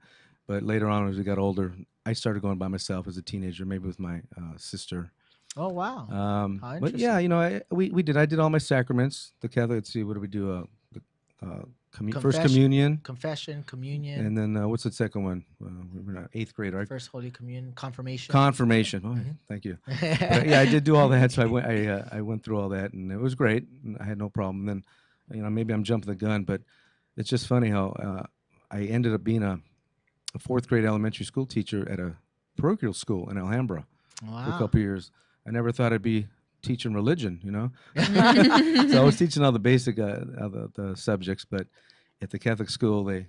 but 0.47 0.63
later 0.63 0.88
on, 0.88 1.08
as 1.08 1.17
we 1.17 1.23
got 1.23 1.38
older, 1.38 1.76
I 2.06 2.13
started 2.13 2.41
going 2.41 2.58
by 2.58 2.67
myself 2.67 3.08
as 3.08 3.17
a 3.17 3.21
teenager, 3.21 3.65
maybe 3.65 3.86
with 3.86 4.00
my 4.00 4.21
uh, 4.36 4.58
sister. 4.58 5.12
Oh 5.56 5.69
wow. 5.69 6.08
Um, 6.10 6.60
How 6.60 6.80
but 6.80 6.97
yeah, 6.97 7.19
you 7.19 7.30
know, 7.30 7.39
I, 7.39 7.62
we 7.69 7.91
we 7.91 8.02
did. 8.04 8.17
I 8.17 8.26
did 8.26 8.39
all 8.39 8.50
my 8.50 8.58
sacraments. 8.58 9.34
The 9.41 9.47
Catholic. 9.47 9.78
Let's 9.78 9.93
see, 9.93 10.04
what 10.04 10.15
do 10.15 10.19
we 10.19 10.28
do? 10.28 10.52
Uh, 10.52 10.63
the, 10.91 11.02
uh, 11.47 11.65
commu- 11.93 12.13
first 12.13 12.38
Confession. 12.38 12.50
communion, 12.50 12.97
Confession, 13.04 13.63
communion, 13.63 14.26
and 14.26 14.38
then 14.38 14.58
uh, 14.58 14.67
what's 14.67 14.84
the 14.84 14.91
second 14.91 15.23
one? 15.23 15.45
Uh, 15.63 15.69
we 15.93 16.02
were 16.02 16.13
not 16.13 16.30
eighth 16.34 16.54
grade, 16.54 16.73
right? 16.73 16.88
first 16.88 17.10
Holy 17.10 17.32
Communion, 17.32 17.73
confirmation. 17.76 18.32
Confirmation. 18.32 19.02
Oh, 19.04 19.10
Mhm. 19.10 19.36
thank 19.47 19.65
you. 19.65 19.78
But, 19.88 20.47
yeah, 20.47 20.60
I 20.60 20.65
did 20.65 20.84
do 20.84 20.95
all 20.95 21.10
that. 21.10 21.32
So 21.32 21.43
I 21.43 21.45
went. 21.45 21.65
I 21.65 21.88
uh, 21.88 22.08
I 22.12 22.21
went 22.21 22.43
through 22.43 22.60
all 22.60 22.69
that, 22.69 22.93
and 22.93 23.12
it 23.12 23.17
was 23.19 23.36
great. 23.36 23.65
And 23.84 23.97
I 24.00 24.04
had 24.06 24.17
no 24.17 24.30
problem. 24.30 24.65
Then, 24.65 24.84
you 25.34 25.41
know, 25.41 25.50
maybe 25.50 25.73
I'm 25.73 25.84
jumping 25.84 26.10
the 26.10 26.15
gun, 26.15 26.43
but 26.43 26.62
it's 27.15 27.30
just 27.30 27.47
funny 27.47 27.69
how 27.69 27.89
uh, 27.91 28.23
I 28.69 28.84
ended 28.84 29.13
up 29.13 29.23
being 29.23 29.43
a, 29.43 29.60
a 30.36 30.39
fourth 30.39 30.67
grade 30.67 30.86
elementary 30.86 31.26
school 31.26 31.45
teacher 31.45 31.88
at 31.89 32.00
a 32.00 32.15
parochial 32.58 32.93
school 32.93 33.30
in 33.30 33.38
Alhambra 33.38 33.86
for 34.19 34.26
a 34.26 34.32
wow. 34.32 34.58
couple 34.58 34.80
years. 34.80 35.12
I 35.47 35.52
never 35.52 35.71
thought 35.71 35.93
I'd 35.93 36.02
be 36.02 36.28
teaching 36.67 36.93
religion, 36.93 37.39
you 37.43 37.51
know. 37.51 37.71
so 38.91 39.01
I 39.01 39.06
was 39.06 39.17
teaching 39.17 39.43
all 39.43 39.51
the 39.51 39.60
basic 39.73 39.97
uh, 39.99 40.03
uh, 40.43 40.47
the, 40.56 40.71
the 40.75 40.95
subjects, 40.95 41.45
but 41.45 41.67
at 42.21 42.30
the 42.32 42.39
Catholic 42.39 42.69
school 42.69 43.03
they 43.03 43.27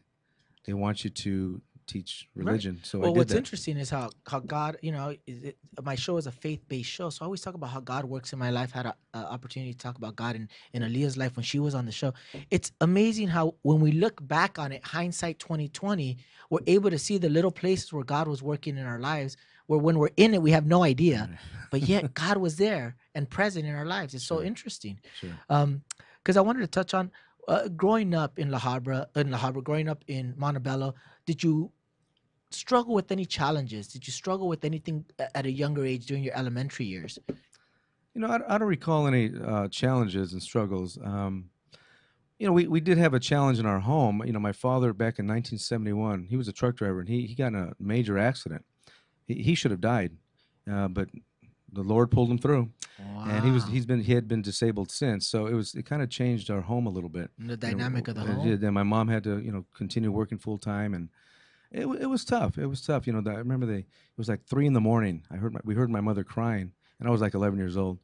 they 0.66 0.74
want 0.74 1.04
you 1.04 1.10
to 1.10 1.60
teach 1.86 2.28
Right. 2.36 2.46
religion. 2.46 2.74
So 2.84 2.98
I 2.98 3.02
well, 3.02 3.14
what's 3.14 3.32
that. 3.32 3.38
interesting 3.38 3.76
is 3.78 3.90
how 3.90 4.10
how 4.32 4.40
God, 4.40 4.76
you 4.82 4.92
know, 4.92 5.08
is 5.26 5.38
it, 5.42 5.56
my 5.82 5.94
show 6.04 6.16
is 6.18 6.26
a 6.26 6.32
faith 6.44 6.62
based 6.68 6.90
show, 6.90 7.08
so 7.10 7.18
I 7.22 7.24
always 7.24 7.40
talk 7.40 7.54
about 7.54 7.70
how 7.70 7.80
God 7.80 8.04
works 8.04 8.32
in 8.34 8.38
my 8.38 8.50
life. 8.58 8.70
Had 8.72 8.86
an 8.86 9.24
opportunity 9.36 9.72
to 9.72 9.78
talk 9.86 9.96
about 9.96 10.14
God 10.16 10.36
in 10.36 10.48
in 10.74 10.82
Aliyah's 10.82 11.16
life 11.16 11.34
when 11.36 11.44
she 11.44 11.58
was 11.66 11.74
on 11.74 11.86
the 11.86 11.92
show. 11.92 12.12
It's 12.50 12.70
amazing 12.80 13.28
how 13.28 13.54
when 13.62 13.80
we 13.80 13.92
look 14.04 14.16
back 14.36 14.58
on 14.58 14.72
it, 14.72 14.84
hindsight 14.84 15.38
twenty 15.38 15.68
twenty, 15.68 16.18
we're 16.50 16.66
able 16.66 16.90
to 16.90 16.98
see 16.98 17.16
the 17.18 17.30
little 17.30 17.54
places 17.62 17.92
where 17.92 18.04
God 18.04 18.28
was 18.28 18.42
working 18.42 18.76
in 18.76 18.86
our 18.86 19.00
lives. 19.00 19.36
Where 19.68 19.78
when 19.78 19.98
we're 19.98 20.10
in 20.16 20.34
it, 20.34 20.42
we 20.42 20.50
have 20.50 20.66
no 20.66 20.82
idea, 20.82 21.38
but 21.70 21.82
yet 21.82 22.14
God 22.14 22.38
was 22.38 22.56
there 22.56 22.96
and 23.14 23.30
present 23.30 23.66
in 23.66 23.74
our 23.74 23.86
lives. 23.86 24.14
It's 24.14 24.24
so 24.26 24.38
Sure. 24.38 24.44
interesting. 24.44 24.98
Sure. 25.20 25.30
Um, 25.48 25.82
because 26.24 26.36
I 26.36 26.40
wanted 26.40 26.60
to 26.60 26.66
touch 26.66 26.92
on 26.94 27.10
uh, 27.46 27.68
growing 27.68 28.14
up 28.14 28.38
in 28.38 28.50
La 28.50 28.58
Habra, 28.58 29.06
in 29.16 29.30
La 29.30 29.38
Habra, 29.38 29.62
growing 29.62 29.88
up 29.88 30.04
in 30.08 30.34
Montebello. 30.36 30.94
Did 31.24 31.42
you 31.42 31.70
struggle 32.50 32.94
with 32.94 33.10
any 33.12 33.24
challenges? 33.24 33.88
Did 33.88 34.06
you 34.06 34.12
struggle 34.12 34.48
with 34.48 34.64
anything 34.64 35.04
at 35.34 35.46
a 35.46 35.50
younger 35.50 35.84
age 35.84 36.06
during 36.06 36.22
your 36.24 36.36
elementary 36.36 36.86
years? 36.86 37.18
You 38.14 38.20
know, 38.22 38.28
I, 38.28 38.54
I 38.54 38.58
don't 38.58 38.68
recall 38.68 39.06
any 39.06 39.30
uh, 39.42 39.68
challenges 39.68 40.32
and 40.32 40.42
struggles. 40.42 40.98
Um, 41.02 41.50
you 42.38 42.46
know, 42.46 42.52
we, 42.52 42.66
we 42.68 42.80
did 42.80 42.98
have 42.98 43.14
a 43.14 43.20
challenge 43.20 43.58
in 43.58 43.66
our 43.66 43.80
home. 43.80 44.22
You 44.24 44.32
know, 44.32 44.40
my 44.40 44.52
father 44.52 44.92
back 44.92 45.18
in 45.18 45.26
1971, 45.26 46.26
he 46.28 46.36
was 46.36 46.48
a 46.48 46.52
truck 46.52 46.76
driver 46.76 47.00
and 47.00 47.08
he, 47.08 47.26
he 47.26 47.34
got 47.34 47.48
in 47.48 47.56
a 47.56 47.72
major 47.80 48.18
accident. 48.18 48.64
He, 49.28 49.34
he 49.42 49.54
should 49.54 49.70
have 49.70 49.80
died, 49.80 50.12
uh, 50.70 50.88
but 50.88 51.08
the 51.72 51.82
Lord 51.82 52.10
pulled 52.10 52.30
him 52.30 52.38
through, 52.38 52.70
and 52.98 53.44
he 53.44 53.50
was 53.50 53.66
he's 53.68 53.86
been 53.86 54.00
he 54.00 54.14
had 54.14 54.26
been 54.26 54.42
disabled 54.42 54.90
since. 54.90 55.26
So 55.28 55.46
it 55.46 55.52
was 55.54 55.74
it 55.74 55.84
kind 55.84 56.02
of 56.02 56.08
changed 56.08 56.50
our 56.50 56.62
home 56.62 56.86
a 56.86 56.90
little 56.90 57.10
bit. 57.10 57.30
the 57.38 57.44
you 57.44 57.48
know, 57.50 57.56
dynamic 57.56 58.08
of 58.08 58.14
the 58.16 58.22
uh, 58.22 58.26
home. 58.26 58.48
yeah, 58.48 58.56
Then 58.56 58.72
my 58.74 58.82
mom 58.82 59.06
had 59.08 59.22
to 59.24 59.38
you 59.38 59.52
know 59.52 59.64
continue 59.74 60.10
working 60.10 60.38
full 60.38 60.58
time, 60.58 60.94
and 60.94 61.10
it 61.70 61.86
it 61.86 62.06
was 62.06 62.24
tough. 62.24 62.56
It 62.58 62.66
was 62.66 62.80
tough. 62.80 63.06
You 63.06 63.12
know, 63.12 63.20
the, 63.20 63.30
I 63.30 63.34
remember 63.34 63.66
they 63.66 63.80
it 63.80 63.86
was 64.16 64.28
like 64.28 64.44
three 64.46 64.66
in 64.66 64.72
the 64.72 64.80
morning. 64.80 65.22
I 65.30 65.36
heard 65.36 65.52
my, 65.52 65.60
we 65.62 65.74
heard 65.74 65.90
my 65.90 66.00
mother 66.00 66.24
crying, 66.24 66.72
and 66.98 67.08
I 67.08 67.12
was 67.12 67.20
like 67.20 67.34
11 67.34 67.58
years 67.58 67.76
old, 67.76 67.98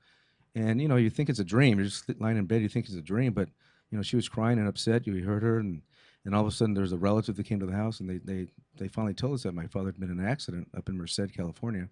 and 0.54 0.80
you 0.80 0.86
know 0.88 0.96
you 0.96 1.08
think 1.08 1.30
it's 1.30 1.40
a 1.40 1.44
dream. 1.44 1.78
You're 1.78 1.86
just 1.86 2.20
lying 2.20 2.36
in 2.36 2.44
bed, 2.44 2.60
you 2.60 2.68
think 2.68 2.86
it's 2.86 2.94
a 2.94 3.02
dream, 3.02 3.32
but 3.32 3.48
you 3.90 3.96
know 3.96 4.02
she 4.02 4.16
was 4.16 4.28
crying 4.28 4.58
and 4.58 4.68
upset. 4.68 5.06
You 5.06 5.24
heard 5.24 5.42
her, 5.42 5.58
and 5.58 5.80
and 6.24 6.34
all 6.34 6.40
of 6.40 6.46
a 6.46 6.50
sudden 6.50 6.74
there's 6.74 6.92
a 6.92 6.96
relative 6.96 7.36
that 7.36 7.46
came 7.46 7.60
to 7.60 7.66
the 7.66 7.72
house, 7.72 8.00
and 8.00 8.08
they 8.08 8.18
they 8.18 8.46
they 8.76 8.88
finally 8.88 9.14
told 9.14 9.34
us 9.34 9.42
that 9.42 9.54
my 9.54 9.66
father 9.66 9.86
had 9.86 10.00
been 10.00 10.10
in 10.10 10.20
an 10.20 10.26
accident 10.26 10.68
up 10.76 10.88
in 10.88 10.96
Merced, 10.96 11.32
California. 11.36 11.88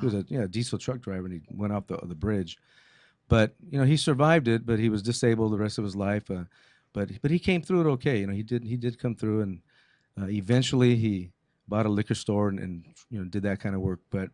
He 0.00 0.06
was 0.06 0.14
a 0.14 0.24
yeah 0.28 0.46
diesel 0.48 0.78
truck 0.78 1.00
driver, 1.00 1.26
and 1.26 1.34
he 1.34 1.40
went 1.50 1.72
off 1.72 1.86
the 1.86 1.96
the 2.02 2.14
bridge. 2.14 2.58
But 3.28 3.54
you 3.70 3.78
know 3.78 3.84
he 3.84 3.96
survived 3.96 4.48
it, 4.48 4.66
but 4.66 4.78
he 4.78 4.88
was 4.88 5.02
disabled 5.02 5.52
the 5.52 5.58
rest 5.58 5.78
of 5.78 5.84
his 5.84 5.94
life. 5.96 6.30
Uh, 6.30 6.44
but 6.92 7.10
but 7.22 7.30
he 7.30 7.38
came 7.38 7.62
through 7.62 7.82
it 7.82 7.92
okay. 7.92 8.18
You 8.18 8.26
know 8.26 8.32
he 8.32 8.42
did 8.42 8.64
he 8.64 8.76
did 8.76 8.98
come 8.98 9.14
through, 9.14 9.42
and 9.42 9.60
uh, 10.20 10.26
eventually 10.26 10.96
he 10.96 11.30
bought 11.68 11.86
a 11.86 11.88
liquor 11.88 12.16
store 12.16 12.48
and, 12.48 12.58
and 12.58 12.84
you 13.10 13.18
know 13.20 13.24
did 13.24 13.44
that 13.44 13.60
kind 13.60 13.74
of 13.76 13.80
work. 13.80 14.00
But 14.10 14.30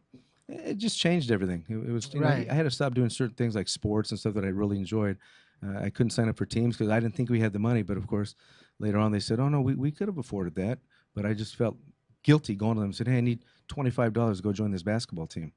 it 0.49 0.79
just 0.79 0.99
changed 0.99 1.31
everything. 1.31 1.65
It, 1.69 1.77
it 1.77 1.93
was 1.93 2.13
you 2.15 2.21
know, 2.21 2.27
Right. 2.27 2.49
I 2.49 2.55
had 2.55 2.63
to 2.63 2.71
stop 2.71 2.95
doing 2.95 3.11
certain 3.11 3.35
things 3.35 3.55
like 3.55 3.69
sports 3.69 4.11
and 4.11 4.19
stuff 4.19 4.35
that 4.35 4.45
I 4.45 4.49
really 4.49 4.79
enjoyed. 4.79 5.19
Uh, 5.63 5.79
I 5.81 5.91
couldn't 5.91 6.11
sign 6.11 6.29
up 6.29 6.37
for 6.37 6.47
teams 6.47 6.77
because 6.77 6.91
I 6.91 7.01
didn't 7.01 7.15
think 7.15 7.29
we 7.31 7.41
had 7.41 7.53
the 7.53 7.59
money. 7.59 7.83
But 7.83 7.97
of 7.97 8.07
course, 8.07 8.35
later 8.79 8.99
on 8.99 9.13
they 9.13 9.21
said, 9.21 9.41
"Oh 9.41 9.49
no, 9.49 9.61
we, 9.61 9.75
we 9.75 9.91
could 9.91 10.09
have 10.09 10.19
afforded 10.19 10.55
that." 10.57 10.79
But 11.15 11.27
I 11.27 11.35
just 11.35 11.57
felt 11.57 11.77
guilty 12.23 12.55
going 12.55 12.75
to 12.75 12.81
them 12.81 12.89
and 12.91 12.97
said, 12.97 13.09
"Hey, 13.09 13.19
I 13.19 13.21
need 13.21 13.45
twenty 13.69 13.91
five 13.91 14.13
dollars 14.13 14.39
to 14.39 14.43
go 14.43 14.53
join 14.53 14.71
this 14.71 14.83
basketball 14.83 15.27
team." 15.27 15.53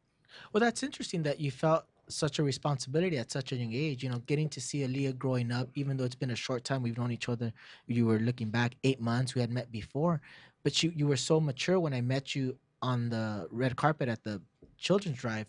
Well, 0.54 0.62
that's 0.62 0.84
interesting 0.84 1.24
that 1.24 1.40
you 1.40 1.52
felt 1.52 1.86
such 2.08 2.40
a 2.40 2.44
responsibility 2.44 3.18
at 3.18 3.32
such 3.32 3.52
a 3.52 3.56
young 3.56 3.74
age. 3.74 4.04
You 4.04 4.10
know, 4.10 4.20
getting 4.26 4.50
to 4.50 4.62
see 4.62 4.80
Aliyah 4.80 5.18
growing 5.18 5.52
up, 5.52 5.70
even 5.76 5.98
though 5.98 6.06
it's 6.06 6.16
been 6.16 6.32
a 6.32 6.36
short 6.36 6.64
time, 6.64 6.82
we've 6.82 6.98
known 6.98 7.12
each 7.12 7.30
other. 7.30 7.54
You 7.88 8.06
were 8.06 8.20
looking 8.20 8.50
back 8.50 8.76
eight 8.84 9.00
months. 9.00 9.36
We 9.36 9.42
had 9.42 9.52
met 9.52 9.72
before, 9.72 10.22
but 10.64 10.82
you 10.84 10.92
you 10.96 11.08
were 11.08 11.18
so 11.18 11.40
mature 11.40 11.80
when 11.80 11.94
I 11.94 12.02
met 12.02 12.36
you 12.36 12.58
on 12.82 13.10
the 13.10 13.48
red 13.52 13.76
carpet 13.76 14.10
at 14.10 14.24
the 14.24 14.42
children's 14.78 15.18
drive. 15.18 15.48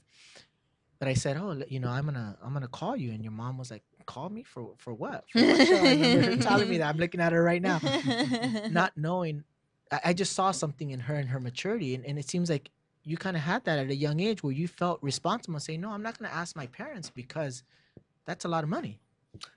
But 0.98 1.09
I 1.09 1.14
said, 1.14 1.37
"Oh, 1.37 1.62
you 1.68 1.80
know, 1.80 1.88
I'm 1.88 2.04
gonna 2.04 2.37
I'm 2.42 2.52
gonna 2.52 2.68
call 2.68 2.96
you," 2.96 3.12
and 3.12 3.22
your 3.22 3.33
mom 3.33 3.56
was 3.56 3.70
like, 3.70 3.83
"Call 4.11 4.29
me 4.29 4.42
for 4.42 4.75
for 4.79 4.92
what?" 4.94 5.25
For 5.33 5.40
what? 5.40 5.61
I 5.61 5.90
remember 5.92 6.23
her 6.23 6.37
telling 6.37 6.68
me 6.68 6.79
that. 6.79 6.88
I'm 6.88 6.99
looking 6.99 7.20
at 7.20 7.33
her 7.33 7.42
right 7.42 7.62
now, 7.62 7.81
not 8.70 8.92
knowing. 8.96 9.44
I, 9.92 10.01
I 10.07 10.12
just 10.12 10.33
saw 10.35 10.51
something 10.51 10.90
in 10.90 11.01
her 11.01 11.14
and 11.14 11.29
her 11.29 11.40
maturity, 11.40 11.94
and, 11.94 12.05
and 12.05 12.18
it 12.18 12.29
seems 12.29 12.51
like 12.51 12.70
you 13.05 13.16
kind 13.16 13.37
of 13.37 13.42
had 13.42 13.64
that 13.64 13.79
at 13.79 13.88
a 13.90 13.94
young 13.94 14.20
age 14.20 14.42
where 14.42 14.53
you 14.53 14.68
felt 14.68 14.99
responsible 15.03 15.55
and 15.55 15.62
say, 15.62 15.77
no, 15.79 15.90
I'm 15.90 16.03
not 16.03 16.18
going 16.18 16.31
to 16.31 16.37
ask 16.37 16.55
my 16.55 16.66
parents 16.66 17.09
because 17.09 17.62
that's 18.27 18.44
a 18.44 18.49
lot 18.49 18.62
of 18.62 18.68
money. 18.70 18.99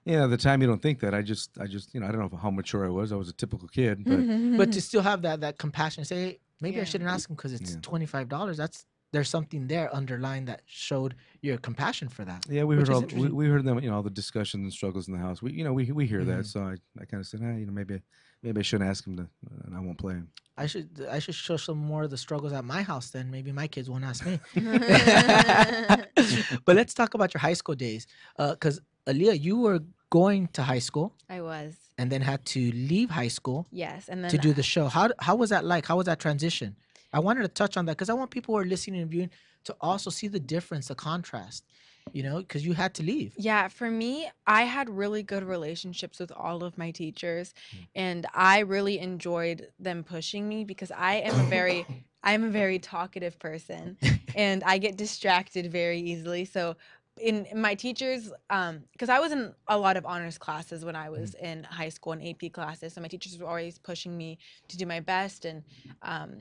Yeah, 0.05 0.23
at 0.23 0.29
the 0.29 0.37
time 0.37 0.61
you 0.61 0.67
don't 0.67 0.81
think 0.81 0.99
that. 1.01 1.13
I 1.13 1.21
just, 1.21 1.49
I 1.59 1.67
just, 1.67 1.93
you 1.93 1.99
know, 1.99 2.07
I 2.07 2.11
don't 2.11 2.31
know 2.31 2.37
how 2.37 2.49
mature 2.51 2.85
I 2.85 2.89
was. 2.89 3.11
I 3.11 3.15
was 3.17 3.27
a 3.27 3.33
typical 3.33 3.67
kid, 3.67 4.05
but 4.05 4.57
But 4.57 4.71
to 4.71 4.81
still 4.81 5.01
have 5.01 5.23
that 5.23 5.41
that 5.41 5.57
compassion, 5.57 6.05
say, 6.05 6.15
hey, 6.15 6.39
maybe 6.61 6.79
I 6.79 6.85
shouldn't 6.85 7.09
ask 7.09 7.29
him 7.29 7.35
because 7.35 7.53
it's 7.53 7.71
Yeah. 7.73 7.79
twenty 7.81 8.05
five 8.05 8.29
dollars. 8.29 8.55
That's 8.57 8.85
there's 9.13 9.29
something 9.29 9.67
there 9.67 9.87
underlying 9.99 10.45
that 10.45 10.61
showed 10.65 11.15
your 11.41 11.57
compassion 11.57 12.07
for 12.09 12.25
that. 12.25 12.45
yeah, 12.49 12.63
we 12.69 12.75
heard 12.75 12.89
all, 12.89 13.05
we, 13.15 13.27
we 13.29 13.45
heard 13.47 13.63
them, 13.63 13.79
you 13.83 13.89
know, 13.89 13.95
all 13.97 14.03
the 14.03 14.09
discussions 14.23 14.61
and 14.63 14.73
struggles 14.73 15.07
in 15.07 15.13
the 15.13 15.19
house. 15.27 15.41
We, 15.41 15.53
you 15.53 15.63
know, 15.63 15.73
we 15.79 15.83
we 15.99 16.05
hear 16.13 16.21
Mhm. 16.23 16.27
that. 16.33 16.45
So 16.53 16.59
I, 16.71 16.75
I 17.01 17.05
kind 17.05 17.21
of 17.21 17.27
said, 17.27 17.39
ah, 17.43 17.55
you 17.61 17.65
know, 17.67 17.71
maybe, 17.79 18.01
maybe 18.43 18.59
I 18.59 18.63
shouldn't 18.63 18.89
ask 18.89 19.05
him 19.07 19.15
to, 19.19 19.25
and 19.65 19.71
I 19.77 19.79
won't 19.79 19.97
play 20.03 20.13
him. 20.19 20.27
I 20.57 20.65
should 20.71 20.89
I 21.17 21.19
should 21.23 21.35
show 21.47 21.57
some 21.57 21.77
more 21.91 22.03
of 22.07 22.11
the 22.11 22.17
struggles 22.25 22.53
at 22.53 22.63
my 22.75 22.81
house. 22.91 23.07
Then 23.15 23.25
maybe 23.35 23.51
my 23.51 23.67
kids 23.67 23.87
won't 23.89 24.05
ask 24.11 24.25
me. 24.25 24.39
but 26.65 26.75
let's 26.75 26.93
talk 26.93 27.13
about 27.13 27.33
your 27.33 27.41
high 27.41 27.53
school 27.61 27.75
days, 27.75 28.07
because 28.37 28.79
Aliyah, 29.07 29.39
you 29.47 29.59
were 29.59 29.79
going 30.09 30.47
to 30.53 30.61
high 30.63 30.79
school 30.89 31.13
I 31.29 31.41
was. 31.41 31.73
and 31.97 32.11
then 32.11 32.21
had 32.21 32.45
to 32.55 32.71
leave 32.71 33.09
high 33.09 33.27
school 33.39 33.67
Yes. 33.71 34.07
And 34.09 34.23
then 34.23 34.31
to 34.31 34.37
do 34.37 34.53
the 34.53 34.63
show. 34.63 34.87
How 34.87 35.09
how 35.19 35.35
was 35.35 35.49
that 35.49 35.65
like? 35.65 35.85
How 35.85 35.97
was 35.97 36.05
that 36.05 36.19
transition? 36.19 36.75
I 37.13 37.19
wanted 37.19 37.43
to 37.43 37.47
touch 37.47 37.77
on 37.77 37.85
that 37.85 37.93
because 37.93 38.09
I 38.09 38.13
want 38.13 38.31
people 38.31 38.55
who 38.55 38.59
are 38.61 38.65
listening 38.65 39.01
and 39.01 39.09
viewing 39.11 39.29
to 39.65 39.75
also 39.79 40.09
see 40.09 40.27
the 40.27 40.39
difference, 40.39 40.87
the 40.87 40.95
contrast. 40.95 41.63
You 42.11 42.21
know, 42.21 42.39
because 42.39 42.65
you 42.65 42.73
had 42.73 42.93
to 42.95 43.03
leave. 43.03 43.33
Yeah, 43.37 43.69
for 43.69 43.89
me, 43.89 44.29
I 44.45 44.63
had 44.63 44.89
really 44.89 45.23
good 45.23 45.41
relationships 45.43 46.19
with 46.19 46.33
all 46.33 46.63
of 46.63 46.77
my 46.77 46.91
teachers, 46.91 47.53
Mm. 47.73 47.87
and 47.95 48.25
I 48.33 48.59
really 48.59 48.99
enjoyed 48.99 49.69
them 49.79 50.03
pushing 50.03 50.47
me 50.49 50.65
because 50.65 50.91
I 50.91 51.13
am 51.15 51.39
a 51.39 51.43
very 51.45 51.85
I'm 52.23 52.43
a 52.43 52.49
very 52.49 52.77
talkative 52.79 53.39
person, 53.39 53.97
and 54.35 54.63
I 54.63 54.77
get 54.79 54.97
distracted 54.97 55.71
very 55.71 55.99
easily. 56.01 56.43
So, 56.45 56.75
in 57.17 57.45
in 57.45 57.61
my 57.61 57.73
teachers, 57.73 58.31
um, 58.49 58.83
because 58.91 59.09
I 59.09 59.19
was 59.19 59.31
in 59.31 59.53
a 59.67 59.77
lot 59.77 59.95
of 59.97 60.05
honors 60.05 60.37
classes 60.37 60.83
when 60.83 60.95
I 60.97 61.09
was 61.09 61.35
in 61.35 61.63
high 61.63 61.89
school 61.89 62.11
and 62.13 62.21
AP 62.27 62.51
classes, 62.51 62.93
so 62.93 63.01
my 63.01 63.07
teachers 63.07 63.37
were 63.39 63.47
always 63.47 63.79
pushing 63.79 64.17
me 64.17 64.37
to 64.67 64.77
do 64.77 64.85
my 64.85 64.99
best, 64.99 65.45
and 65.45 65.63
um, 66.01 66.31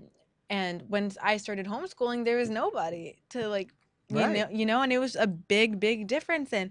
and 0.59 0.77
when 0.95 1.05
I 1.33 1.35
started 1.45 1.67
homeschooling, 1.67 2.21
there 2.25 2.37
was 2.43 2.51
nobody 2.63 3.07
to 3.31 3.49
like 3.57 3.71
you 4.09 4.17
know 4.37 4.49
you 4.61 4.67
know 4.71 4.81
and 4.85 4.93
it 4.93 4.99
was 5.07 5.15
a 5.17 5.27
big 5.55 5.81
big 5.89 5.99
difference 6.15 6.53
and 6.53 6.69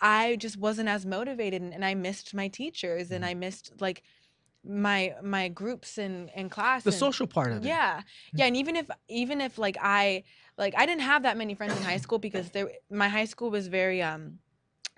i 0.00 0.36
just 0.44 0.56
wasn't 0.66 0.88
as 0.96 1.02
motivated 1.06 1.62
and, 1.62 1.72
and 1.76 1.84
i 1.90 1.94
missed 1.94 2.34
my 2.40 2.48
teachers 2.48 3.10
and 3.14 3.24
i 3.24 3.32
missed 3.44 3.66
like 3.86 3.98
my 4.64 5.14
my 5.22 5.48
groups 5.48 5.96
in 5.96 6.28
in 6.40 6.50
class 6.56 6.82
The 6.84 6.90
and- 6.90 6.98
social 7.06 7.26
part 7.26 7.50
of 7.52 7.58
it. 7.64 7.68
yeah. 7.68 8.02
Yeah 8.34 8.46
and 8.48 8.56
even 8.56 8.74
if 8.76 8.90
even 9.22 9.40
if 9.40 9.52
like 9.66 9.76
i 9.80 10.24
like 10.58 10.74
i 10.76 10.84
didn't 10.88 11.06
have 11.12 11.22
that 11.22 11.36
many 11.42 11.54
friends 11.54 11.74
in 11.78 11.82
high 11.82 11.96
school 12.04 12.18
because 12.18 12.50
there 12.50 12.70
my 12.90 13.08
high 13.08 13.24
school 13.32 13.50
was 13.50 13.68
very 13.68 14.02
um 14.02 14.38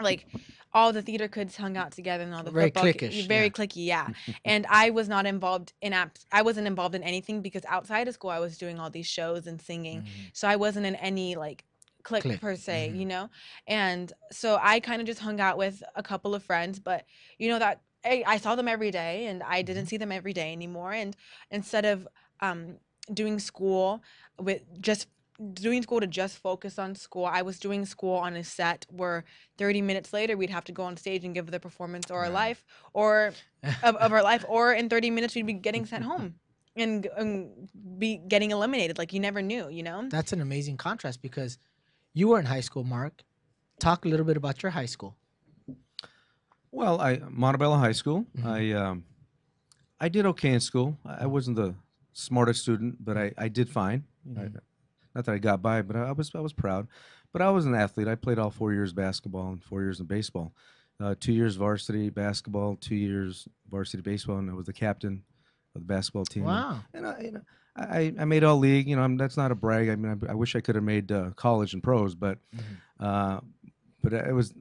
like 0.03 0.27
all 0.73 0.93
the 0.93 1.03
theater 1.03 1.29
kids 1.29 1.57
hung 1.57 1.77
out 1.77 1.93
together 1.93 2.25
and 2.25 2.35
all 2.35 2.43
the 2.43 2.51
Very 2.51 2.71
football 2.71 2.85
cliquish, 2.93 3.29
very 3.29 3.47
yeah. 3.47 3.51
clicky 3.51 3.87
yeah 3.87 4.11
and 4.45 4.67
i 4.69 4.91
was 4.91 5.09
not 5.09 5.25
involved 5.27 5.73
in 5.81 5.93
apps 5.93 6.25
i 6.33 6.43
wasn't 6.43 6.67
involved 6.67 6.95
in 6.95 7.03
anything 7.03 7.41
because 7.43 7.65
outside 7.67 8.09
of 8.09 8.15
school 8.15 8.31
i 8.31 8.39
was 8.41 8.59
doing 8.59 8.79
all 8.81 8.91
these 8.91 9.07
shows 9.07 9.47
and 9.47 9.61
singing 9.61 10.03
Mhm. 10.03 10.31
so 10.33 10.49
I 10.49 10.57
wasn't 10.57 10.87
in 10.87 10.97
any 10.97 11.37
like 11.37 11.65
click, 12.03 12.23
Clique, 12.23 12.41
per 12.41 12.55
se, 12.55 12.91
mhm. 12.91 12.99
you 12.99 13.07
know. 13.07 13.31
And 13.67 14.13
so 14.31 14.59
I 14.61 14.79
kind 14.81 15.01
of 15.01 15.07
just 15.07 15.21
hung 15.21 15.41
out 15.41 15.57
with 15.57 15.83
a 15.95 16.03
couple 16.03 16.35
of 16.35 16.43
friends, 16.43 16.79
but 16.79 17.07
you 17.39 17.49
know 17.49 17.59
that 17.59 17.81
I, 18.05 18.23
I 18.27 18.37
saw 18.37 18.55
them 18.57 18.69
every 18.69 18.91
day, 18.91 19.27
and 19.27 19.43
I 19.43 19.63
Mm-hmm. 19.63 19.65
didn't 19.67 19.87
see 19.87 19.97
them 19.97 20.13
every 20.13 20.35
day 20.35 20.53
anymore. 20.53 20.93
And 20.93 21.17
instead 21.51 21.87
of 21.87 22.07
um, 22.41 22.77
doing 23.13 23.39
school 23.39 24.03
with 24.39 24.63
just 24.83 25.09
doing 25.53 25.83
school 25.83 26.01
to 26.01 26.07
just 26.07 26.39
focus 26.39 26.79
on 26.79 26.95
school, 26.95 27.25
I 27.27 27.43
was 27.43 27.59
doing 27.59 27.85
school 27.85 28.17
on 28.17 28.37
a 28.37 28.45
set 28.45 28.87
where 28.91 29.25
30 29.59 29.83
minutes 29.83 30.13
later 30.13 30.37
we'd 30.37 30.51
have 30.51 30.65
to 30.65 30.73
go 30.73 30.85
on 30.85 30.97
stage 30.97 31.25
and 31.25 31.35
give 31.35 31.51
the 31.51 31.59
performance 31.61 32.11
or 32.11 32.19
our 32.19 32.23
Right. 32.25 32.33
life 32.33 32.65
or 32.93 33.33
of, 33.83 33.97
of 33.97 34.13
our 34.13 34.23
life, 34.23 34.45
or 34.49 34.73
in 34.73 34.89
30 34.89 35.11
minutes 35.11 35.35
we'd 35.35 35.47
be 35.47 35.53
getting 35.55 35.87
sent 35.87 36.05
home. 36.05 36.35
And, 36.77 37.07
and 37.17 37.69
be 38.01 38.17
getting 38.17 38.51
eliminated 38.51 38.99
like 38.99 39.13
you 39.13 39.21
never 39.21 39.41
knew 39.41 39.69
you 39.71 39.85
know 39.85 40.09
That's 40.11 40.33
an 40.33 40.41
amazing 40.41 40.77
contrast 40.77 41.23
because 41.23 41.57
you 42.15 42.27
were 42.29 42.41
in 42.41 42.47
high 42.47 42.63
school, 42.63 42.83
Mark. 42.83 43.23
Talk 43.79 44.05
a 44.05 44.09
little 44.09 44.27
bit 44.27 44.37
about 44.37 44.61
your 44.61 44.71
high 44.71 44.87
school. 44.87 45.15
Well, 46.73 47.01
I 47.01 47.21
Montebello 47.31 47.77
High 47.77 47.93
School. 47.93 48.27
Mhm. 48.37 48.45
I 48.45 48.73
um, 48.73 49.05
I 50.01 50.09
did 50.09 50.27
okay 50.27 50.53
in 50.53 50.61
school. 50.61 50.99
I 51.07 51.23
I 51.23 51.27
wasn't 51.27 51.57
the 51.57 51.75
smartest 52.13 52.63
student, 52.63 52.97
but 53.05 53.17
I, 53.17 53.33
I 53.39 53.49
did 53.49 53.69
fine. 53.71 54.03
I- 54.37 54.41
Mhm. 54.41 54.59
Not 55.15 55.25
that 55.25 55.33
I 55.33 55.39
got 55.39 55.63
by, 55.63 55.83
but 55.83 55.97
I, 55.97 56.13
was 56.13 56.31
I 56.35 56.41
was 56.41 56.53
proud. 56.53 56.89
But 57.33 57.43
I 57.43 57.51
was 57.51 57.67
an 57.67 57.75
athlete. 57.75 58.09
I 58.09 58.15
played 58.15 58.39
all 58.39 58.51
four 58.51 58.73
years 58.73 58.93
basketball 58.93 59.49
and 59.49 59.63
four 59.63 59.83
years 59.83 60.01
in 60.01 60.07
baseball. 60.07 60.53
Uh, 61.01 61.15
two 61.19 61.33
years 61.33 61.57
varsity 61.57 62.09
basketball, 62.11 62.77
two 62.77 62.95
years 62.95 63.49
varsity 63.71 64.03
baseball, 64.03 64.39
and 64.39 64.49
I 64.51 64.55
was 64.55 64.67
the 64.67 64.73
captain 64.73 65.25
of 65.75 65.81
the 65.81 65.87
basketball 65.87 66.25
team. 66.25 66.45
Wow. 66.45 66.81
And 66.93 67.07
I, 67.07 67.21
you 67.21 67.33
know, 67.33 67.41
I, 67.77 68.15
I 68.19 68.25
made 68.25 68.45
all 68.45 68.59
league. 68.59 68.87
You 68.89 68.95
know, 68.95 69.03
I'm, 69.03 69.17
that's 69.17 69.37
not 69.37 69.51
a 69.51 69.57
brag. 69.57 69.89
I 69.89 69.97
mean, 69.97 70.21
I, 70.29 70.33
I 70.33 70.35
wish 70.35 70.55
I 70.55 70.61
could 70.61 70.77
have 70.77 70.85
made 70.85 71.11
uh, 71.11 71.31
college 71.35 71.75
and 71.75 71.83
pros, 71.83 72.15
but 72.15 72.39
Mhm. 72.55 72.61
uh, 73.01 73.41
but 74.03 74.13
it 74.13 74.33
was 74.35 74.55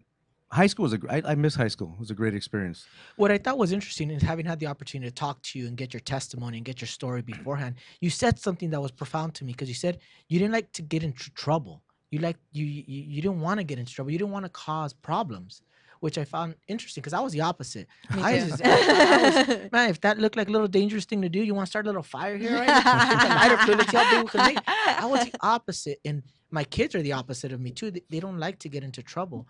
high 0.53 0.67
school 0.67 0.83
was 0.83 0.93
a 0.93 0.97
gr- 0.97 1.11
I, 1.11 1.21
I 1.31 1.35
miss 1.35 1.55
high 1.55 1.67
school. 1.67 1.91
It 1.95 1.99
was 1.99 2.11
a 2.11 2.13
great 2.21 2.35
experience. 2.35 2.85
What 3.15 3.31
I 3.31 3.37
thought 3.37 3.57
was 3.57 3.71
interesting 3.71 4.09
is 4.11 4.21
having 4.21 4.45
had 4.45 4.59
the 4.59 4.67
opportunity 4.67 5.09
to 5.09 5.15
talk 5.15 5.41
to 5.43 5.59
you 5.59 5.67
and 5.67 5.75
get 5.75 5.93
your 5.93 5.99
testimony 6.01 6.57
and 6.57 6.65
get 6.65 6.79
your 6.81 6.87
story 6.87 7.21
beforehand. 7.21 7.75
You 8.01 8.09
said 8.09 8.39
something 8.39 8.69
that 8.71 8.81
was 8.81 8.91
profound 8.91 9.33
to 9.35 9.45
me 9.45 9.51
because 9.53 9.67
you 9.69 9.75
said 9.75 9.99
you 10.29 10.39
didn't 10.39 10.53
like 10.53 10.71
to 10.73 10.81
get 10.81 11.03
into 11.03 11.29
trouble. 11.31 11.81
You 12.11 12.19
like 12.19 12.37
you 12.51 12.65
you, 12.65 12.83
you 13.15 13.21
didn't 13.21 13.41
want 13.41 13.59
to 13.59 13.63
get 13.63 13.79
into 13.79 13.91
trouble. 13.93 14.11
You 14.11 14.19
didn't 14.19 14.31
want 14.37 14.45
to 14.45 14.49
cause 14.49 14.93
problems, 14.93 15.61
which 15.99 16.17
I 16.19 16.25
found 16.25 16.53
interesting 16.67 17.01
because 17.01 17.13
I 17.13 17.21
was 17.21 17.33
the 17.33 17.41
opposite. 17.41 17.87
Me 18.15 18.21
I 18.21 18.39
too. 18.39 18.47
just- 18.49 18.61
I 18.63 19.43
was- 19.47 19.71
man, 19.71 19.89
if 19.89 19.99
that 20.01 20.19
looked 20.19 20.37
like 20.37 20.49
a 20.49 20.51
little 20.51 20.67
dangerous 20.67 21.05
thing 21.05 21.21
to 21.23 21.29
do, 21.29 21.39
you 21.41 21.55
want 21.55 21.65
to 21.65 21.69
start 21.71 21.85
a 21.85 21.89
little 21.89 22.03
fire 22.03 22.37
here, 22.37 22.53
right? 22.53 22.67
Get 23.11 23.21
the 23.27 23.29
lighter 23.39 23.57
fluid, 23.63 23.77
let's 23.79 23.91
see 23.91 23.97
how 23.97 24.21
big 24.21 24.29
can 24.29 24.45
make. 24.53 24.59
I 24.67 25.05
was 25.07 25.25
the 25.25 25.33
opposite, 25.41 25.99
and 26.05 26.21
my 26.51 26.63
kids 26.63 26.93
are 26.93 27.01
the 27.01 27.13
opposite 27.13 27.51
of 27.51 27.59
me 27.59 27.71
too. 27.71 27.89
They, 27.89 28.03
they 28.11 28.19
don't 28.19 28.37
like 28.37 28.59
to 28.59 28.69
get 28.69 28.83
into 28.83 29.01
trouble. 29.01 29.47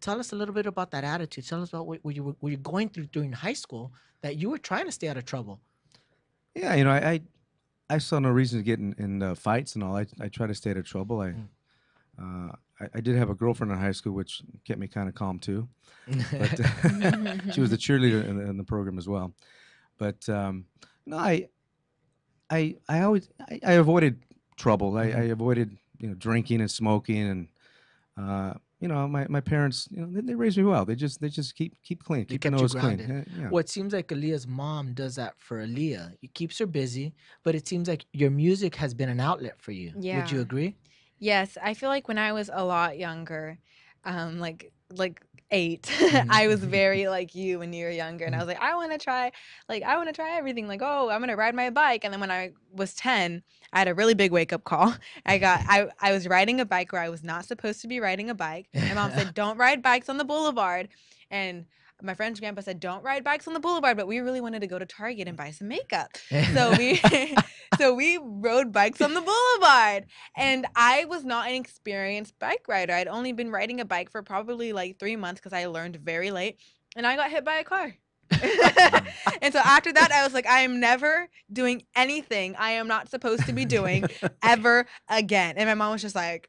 Tell 0.00 0.18
us 0.18 0.32
a 0.32 0.36
little 0.36 0.54
bit 0.54 0.66
about 0.66 0.90
that 0.92 1.04
attitude. 1.04 1.46
Tell 1.46 1.62
us 1.62 1.68
about 1.70 1.86
what, 1.86 1.98
what 2.02 2.14
you 2.14 2.24
were, 2.24 2.36
what 2.40 2.50
you're 2.50 2.58
going 2.58 2.88
through 2.88 3.06
during 3.06 3.32
high 3.32 3.52
school 3.52 3.92
that 4.22 4.36
you 4.36 4.50
were 4.50 4.58
trying 4.58 4.86
to 4.86 4.92
stay 4.92 5.08
out 5.08 5.16
of 5.16 5.24
trouble. 5.24 5.60
Yeah, 6.54 6.74
you 6.74 6.84
know, 6.84 6.90
I 6.90 7.10
I, 7.10 7.20
I 7.88 7.98
saw 7.98 8.18
no 8.18 8.30
reason 8.30 8.58
to 8.58 8.64
get 8.64 8.78
in, 8.78 8.94
in 8.98 9.22
uh, 9.22 9.34
fights 9.34 9.74
and 9.74 9.84
all. 9.84 9.96
I 9.96 10.06
I 10.20 10.28
try 10.28 10.46
to 10.46 10.54
stay 10.54 10.70
out 10.70 10.76
of 10.76 10.86
trouble. 10.86 11.20
I 11.20 11.34
Mm. 12.20 12.50
Uh, 12.50 12.52
I, 12.80 12.88
I 12.94 13.00
did 13.00 13.16
have 13.16 13.30
a 13.30 13.34
girlfriend 13.34 13.72
in 13.72 13.78
high 13.78 13.92
school, 13.92 14.12
which 14.12 14.42
kept 14.66 14.78
me 14.78 14.88
kind 14.88 15.08
of 15.08 15.14
calm 15.14 15.38
too. 15.38 15.68
But 16.06 16.56
she 17.54 17.60
was 17.60 17.70
the 17.70 17.78
cheerleader 17.78 18.26
in 18.26 18.36
the, 18.36 18.50
in 18.50 18.56
the 18.56 18.64
program 18.64 18.98
as 18.98 19.08
well. 19.08 19.32
But 19.96 20.28
um, 20.28 20.66
no, 21.06 21.16
I, 21.16 21.48
I, 22.50 22.76
I 22.88 23.02
always 23.02 23.28
I, 23.48 23.60
I 23.64 23.72
avoided 23.72 24.22
trouble. 24.56 24.98
I, 24.98 25.04
I 25.04 25.22
avoided 25.30 25.76
you 25.98 26.08
know 26.08 26.14
drinking 26.14 26.60
and 26.60 26.70
smoking 26.70 27.28
and. 27.28 27.48
Uh, 28.18 28.54
you 28.80 28.88
know, 28.88 29.06
my, 29.06 29.26
my 29.28 29.40
parents, 29.40 29.86
you 29.90 30.00
know, 30.00 30.08
they, 30.10 30.20
they 30.22 30.34
raised 30.34 30.56
me 30.56 30.64
well. 30.64 30.84
They 30.84 30.94
just 30.94 31.20
they 31.20 31.28
just 31.28 31.54
keep 31.54 31.74
keep 31.82 32.02
clean, 32.02 32.26
They 32.28 32.34
keep 32.34 32.44
your 32.44 32.52
nose 32.52 32.72
clean. 32.74 32.96
grounded. 32.96 33.26
Yeah, 33.28 33.42
yeah. 33.42 33.50
Well, 33.50 33.66
seems 33.66 33.92
like 33.92 34.08
Aliyah's 34.08 34.46
mom 34.46 34.94
does 34.94 35.16
that 35.16 35.34
for 35.38 35.64
Aliyah. 35.64 36.14
It 36.22 36.34
keeps 36.34 36.58
her 36.58 36.66
busy, 36.66 37.14
but 37.44 37.54
it 37.54 37.68
seems 37.68 37.88
like 37.88 38.06
your 38.12 38.30
music 38.30 38.74
has 38.76 38.94
been 38.94 39.08
an 39.08 39.20
outlet 39.20 39.60
for 39.60 39.72
you. 39.72 39.92
Would 39.94 40.30
you 40.30 40.40
agree? 40.40 40.76
Yes, 41.18 41.58
I 41.62 41.74
feel 41.74 41.90
like 41.90 42.08
when 42.08 42.18
I 42.18 42.32
was 42.32 42.50
a 42.52 42.64
lot 42.64 42.98
younger, 42.98 43.58
um, 44.04 44.38
like 44.40 44.72
like 44.92 45.22
8 45.50 45.90
Mhm, 46.00 46.26
I 46.28 46.46
was 46.48 46.60
mhm. 46.62 46.64
very 46.64 47.08
like 47.08 47.34
you 47.34 47.58
when 47.58 47.72
you 47.72 47.84
were 47.84 47.90
younger, 47.90 48.24
and 48.24 48.34
I 48.34 48.38
was 48.38 48.46
like, 48.48 48.60
I 48.60 48.74
want 48.74 48.92
to 48.92 48.98
try, 48.98 49.32
like 49.68 49.82
I 49.82 49.96
want 49.96 50.08
to 50.08 50.12
try 50.12 50.36
everything. 50.36 50.68
Like, 50.68 50.80
oh, 50.82 51.10
I'm 51.10 51.20
gonna 51.20 51.36
ride 51.36 51.54
my 51.54 51.70
bike, 51.70 52.04
and 52.04 52.12
then 52.12 52.20
when 52.20 52.30
I 52.30 52.52
was 52.72 52.94
ten, 52.94 53.42
I 53.72 53.78
had 53.80 53.88
a 53.88 53.94
really 53.94 54.14
big 54.14 54.32
wake 54.32 54.52
up 54.52 54.64
call. 54.64 54.94
I 55.26 55.38
got 55.38 55.62
I 55.66 55.88
I 56.00 56.12
was 56.12 56.26
riding 56.28 56.60
a 56.60 56.64
bike 56.64 56.92
where 56.92 57.02
I 57.02 57.08
was 57.08 57.22
not 57.24 57.44
supposed 57.46 57.80
to 57.82 57.88
be 57.88 58.00
riding 58.00 58.30
a 58.30 58.34
bike. 58.34 58.68
My 58.88 58.94
mom 58.94 59.12
said, 59.12 59.34
don't 59.34 59.58
ride 59.58 59.82
bikes 59.82 60.08
on 60.08 60.18
the 60.18 60.24
boulevard, 60.24 60.88
and 61.30 61.66
my 62.02 62.14
friend's 62.14 62.40
grandpa 62.40 62.62
said, 62.62 62.80
don't 62.80 63.02
ride 63.02 63.24
bikes 63.24 63.46
on 63.46 63.54
the 63.54 63.60
boulevard. 63.60 63.96
But 63.96 64.06
we 64.06 64.18
really 64.18 64.40
wanted 64.40 64.60
to 64.60 64.66
go 64.66 64.78
to 64.78 64.86
Target 64.86 65.28
and 65.28 65.36
buy 65.36 65.50
some 65.50 65.68
makeup. 65.68 66.16
So 66.54 66.74
we 66.76 67.00
so 67.78 67.94
we 67.94 68.18
rode 68.22 68.72
bikes 68.72 69.00
on 69.00 69.14
the 69.14 69.20
boulevard. 69.20 70.06
And 70.36 70.66
I 70.74 71.04
was 71.06 71.24
not 71.24 71.48
an 71.48 71.54
experienced 71.54 72.38
bike 72.38 72.66
rider. 72.68 72.92
I'd 72.92 73.08
only 73.08 73.32
been 73.32 73.50
riding 73.50 73.80
a 73.80 73.84
bike 73.84 74.10
for 74.10 74.22
probably 74.22 74.72
like 74.72 74.98
three 74.98 75.16
months 75.16 75.40
because 75.40 75.52
I 75.52 75.66
learned 75.66 75.96
very 75.96 76.30
late. 76.30 76.58
And 76.96 77.06
I 77.06 77.16
got 77.16 77.30
hit 77.30 77.44
by 77.44 77.56
a 77.56 77.64
car. 77.64 77.94
and 79.42 79.52
so 79.52 79.58
after 79.58 79.92
that, 79.92 80.12
I 80.12 80.22
was 80.22 80.32
like, 80.32 80.46
I 80.46 80.60
am 80.60 80.78
never 80.78 81.28
doing 81.52 81.82
anything 81.96 82.54
I 82.56 82.72
am 82.72 82.86
not 82.86 83.10
supposed 83.10 83.46
to 83.46 83.52
be 83.52 83.64
doing 83.64 84.04
ever 84.42 84.86
again. 85.08 85.54
And 85.56 85.68
my 85.68 85.74
mom 85.74 85.92
was 85.92 86.02
just 86.02 86.14
like, 86.14 86.48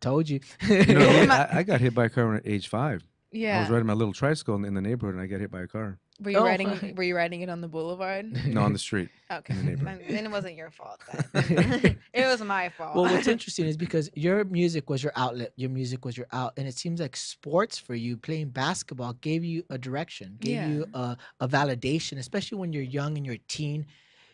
Told 0.00 0.30
you. 0.30 0.40
You 0.66 0.94
know, 0.94 1.08
I, 1.30 1.58
I 1.58 1.62
got 1.62 1.80
hit 1.80 1.94
by 1.94 2.06
a 2.06 2.08
car 2.08 2.34
at 2.36 2.46
age 2.46 2.68
five. 2.68 3.02
I 3.32 3.60
was 3.60 3.70
riding 3.70 3.86
my 3.86 3.92
little 3.92 4.12
tricycle 4.12 4.56
in, 4.56 4.64
in 4.64 4.74
the 4.74 4.80
neighborhood 4.80 5.14
and 5.14 5.22
I 5.22 5.26
got 5.26 5.40
hit 5.40 5.50
by 5.50 5.60
a 5.62 5.66
car. 5.68 5.98
Were 6.22 6.30
you 6.32 6.38
Oh, 6.38 6.44
riding 6.44 6.68
fine. 6.76 6.94
were 6.96 7.02
you 7.04 7.16
riding 7.16 7.40
it 7.42 7.48
on 7.48 7.60
the 7.60 7.68
boulevard? 7.68 8.26
No, 8.46 8.62
on 8.62 8.72
the 8.72 8.78
street. 8.88 9.08
Okay. 9.30 9.54
the 9.54 9.62
neighborhood. 9.62 10.00
Then 10.06 10.14
then 10.16 10.24
it 10.26 10.30
wasn't 10.30 10.56
your 10.56 10.70
fault 10.70 11.00
then. 11.32 11.98
it 12.12 12.26
was 12.26 12.42
my 12.42 12.68
fault. 12.70 12.96
well, 12.96 13.04
what's 13.04 13.28
interesting 13.28 13.66
is 13.66 13.76
because 13.76 14.10
your 14.14 14.44
music 14.44 14.90
was 14.90 15.02
your 15.02 15.12
outlet, 15.16 15.52
your 15.56 15.70
music 15.70 16.04
was 16.04 16.16
your 16.16 16.26
out, 16.32 16.52
and 16.56 16.66
it 16.68 16.74
seems 16.76 17.00
like 17.00 17.16
sports 17.16 17.78
for 17.78 17.94
you, 17.94 18.16
playing 18.16 18.48
basketball, 18.50 19.12
gave 19.14 19.44
you 19.44 19.62
a 19.70 19.78
direction, 19.78 20.36
gave 20.40 20.62
you 20.68 20.86
a, 20.92 21.16
a 21.40 21.48
validation, 21.48 22.18
especially 22.18 22.58
when 22.58 22.72
you're 22.72 22.82
young 22.82 23.16
and 23.16 23.24
you're 23.24 23.36
a 23.36 23.46
teen. 23.48 23.86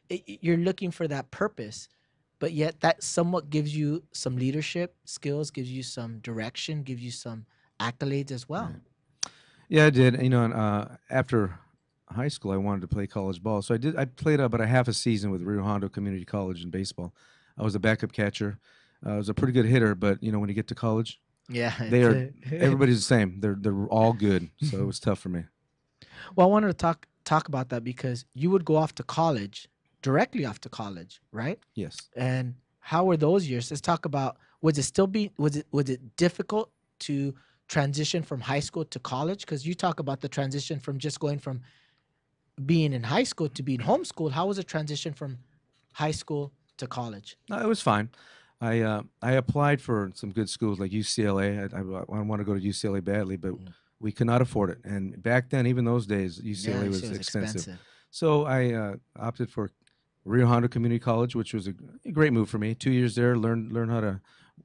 It, 0.08 0.22
it- 0.26 0.38
you're 0.42 0.56
looking 0.56 0.90
for 0.90 1.06
that 1.08 1.30
purpose, 1.30 1.88
but 2.40 2.52
yet 2.52 2.80
that 2.80 3.02
somewhat 3.02 3.50
gives 3.50 3.76
you 3.76 4.02
some 4.12 4.36
leadership 4.36 4.96
skills, 5.04 5.50
gives 5.52 5.70
you 5.70 5.82
some 5.82 6.18
direction, 6.20 6.82
gives 6.82 7.02
you 7.02 7.10
some 7.12 7.44
accolades 7.80 8.30
as 8.30 8.48
well. 8.48 8.72
Yeah, 9.68 9.86
I 9.86 9.90
did. 9.90 10.20
You 10.22 10.28
know, 10.30 10.44
and, 10.44 10.54
uh, 10.54 10.86
after 11.10 11.58
high 12.10 12.28
school, 12.28 12.52
I 12.52 12.56
wanted 12.56 12.82
to 12.82 12.88
play 12.88 13.06
college 13.06 13.42
ball, 13.42 13.62
so 13.62 13.74
I 13.74 13.78
did. 13.78 13.96
I 13.96 14.04
played 14.04 14.40
about 14.40 14.60
a 14.60 14.66
half 14.66 14.86
a 14.88 14.92
season 14.92 15.30
with 15.30 15.42
Rio 15.42 15.62
Hondo 15.62 15.88
Community 15.88 16.24
College 16.24 16.62
in 16.62 16.70
baseball. 16.70 17.12
I 17.58 17.62
was 17.64 17.74
a 17.74 17.80
backup 17.80 18.12
catcher. 18.12 18.58
Uh, 19.04 19.10
I 19.14 19.16
was 19.16 19.28
a 19.28 19.34
pretty 19.34 19.52
good 19.52 19.66
hitter, 19.66 19.94
but 19.94 20.22
you 20.22 20.30
know, 20.32 20.38
when 20.38 20.48
you 20.48 20.54
get 20.54 20.68
to 20.68 20.74
college, 20.74 21.20
Yeah, 21.48 21.72
They 21.90 22.02
are- 22.04 22.30
everybody's 22.52 22.98
the 22.98 23.02
same. 23.02 23.40
They're 23.40 23.56
they're 23.58 23.86
all 23.86 24.12
good, 24.12 24.50
so 24.62 24.78
it 24.78 24.86
was 24.86 25.00
tough 25.00 25.18
for 25.18 25.28
me. 25.30 25.44
Well, 26.34 26.46
I 26.46 26.50
wanted 26.50 26.68
to 26.68 26.74
talk 26.74 27.06
talk 27.24 27.48
about 27.48 27.68
that 27.70 27.82
because 27.82 28.24
you 28.34 28.50
would 28.50 28.64
go 28.64 28.76
off 28.76 28.94
to 28.94 29.02
college, 29.02 29.68
directly 30.00 30.44
off 30.46 30.60
to 30.60 30.68
college, 30.68 31.20
right? 31.32 31.58
Yes. 31.74 31.96
And 32.16 32.54
how 32.78 33.04
were 33.04 33.16
those 33.16 33.48
years? 33.48 33.68
Let's 33.70 33.80
talk 33.80 34.04
about 34.04 34.36
was 34.62 34.78
it 34.78 34.84
still 34.84 35.08
be 35.08 35.32
was 35.38 35.56
it 35.56 35.66
was 35.72 35.90
it 35.90 36.16
difficult 36.16 36.70
to 37.00 37.34
transition 37.68 38.22
from 38.22 38.40
high 38.40 38.60
school 38.60 38.84
to 38.84 38.98
college? 38.98 39.40
Because 39.40 39.66
you 39.66 39.74
talk 39.74 40.00
about 40.00 40.20
the 40.20 40.28
transition 40.28 40.78
from 40.80 40.98
just 40.98 41.20
going 41.20 41.38
from 41.38 41.60
being 42.64 42.92
in 42.92 43.02
high 43.02 43.24
school 43.24 43.48
to 43.50 43.62
being 43.62 43.80
homeschooled. 43.80 44.32
How 44.32 44.46
was 44.46 44.56
the 44.56 44.64
transition 44.64 45.12
from 45.12 45.38
high 45.92 46.10
school 46.12 46.52
to 46.78 46.86
college? 46.86 47.36
No, 47.48 47.58
it 47.60 47.66
was 47.66 47.80
fine. 47.80 48.10
I 48.60 48.80
uh, 48.80 49.02
I 49.20 49.32
applied 49.32 49.82
for 49.82 50.10
some 50.14 50.30
good 50.30 50.48
schools 50.48 50.80
like 50.80 50.90
UCLA. 50.90 51.72
I, 51.72 51.76
I, 51.76 52.18
I 52.18 52.22
want 52.22 52.40
to 52.40 52.44
go 52.44 52.54
to 52.54 52.60
UCLA 52.60 53.04
badly, 53.04 53.36
but 53.36 53.52
Mm. 53.52 53.74
we 54.00 54.12
could 54.12 54.26
not 54.26 54.40
afford 54.40 54.70
it. 54.70 54.78
And 54.84 55.22
back 55.22 55.50
then, 55.50 55.66
even 55.66 55.84
those 55.84 56.06
days, 56.06 56.40
UCLA 56.40 56.84
Yeah, 56.84 56.88
was, 56.88 57.02
it 57.02 57.16
expensive. 57.16 57.78
So 58.10 58.44
I 58.44 58.72
uh, 58.72 58.96
opted 59.18 59.50
for 59.50 59.70
Rio 60.24 60.46
Hondo 60.46 60.68
Community 60.68 60.98
College, 60.98 61.36
which 61.36 61.52
was 61.52 61.68
a 61.68 61.74
great 62.12 62.32
move 62.32 62.48
for 62.48 62.58
me. 62.58 62.74
Two 62.74 62.90
years 62.90 63.14
there, 63.14 63.36
learned 63.36 63.72
learned 63.72 63.90
how 63.90 64.00
to 64.00 64.20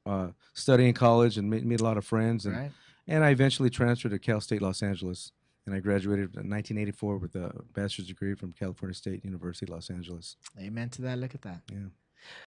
uh, 0.05 0.27
study 0.53 0.87
in 0.87 0.93
college 0.93 1.37
and 1.37 1.49
made, 1.49 1.65
made 1.65 1.81
a 1.81 1.83
lot 1.83 1.97
of 1.97 2.05
friends. 2.05 2.45
And 2.45 2.55
Right. 2.55 2.71
And 3.11 3.25
I 3.25 3.29
eventually 3.31 3.69
transferred 3.69 4.11
to 4.11 4.19
Cal 4.19 4.39
State 4.39 4.61
Los 4.61 4.81
Angeles, 4.81 5.33
and 5.65 5.75
I 5.75 5.79
graduated 5.79 6.33
in 6.33 6.49
1984 6.49 7.17
with 7.17 7.35
a 7.35 7.51
bachelor's 7.73 8.07
degree 8.07 8.35
from 8.35 8.53
California 8.53 8.95
State 8.95 9.25
University 9.25 9.65
Los 9.69 9.89
Angeles. 9.89 10.37
Amen 10.57 10.89
to 10.91 11.01
that. 11.01 11.19
Look 11.19 11.35
at 11.35 11.41
that. 11.41 11.61
Yeah. 11.69 11.89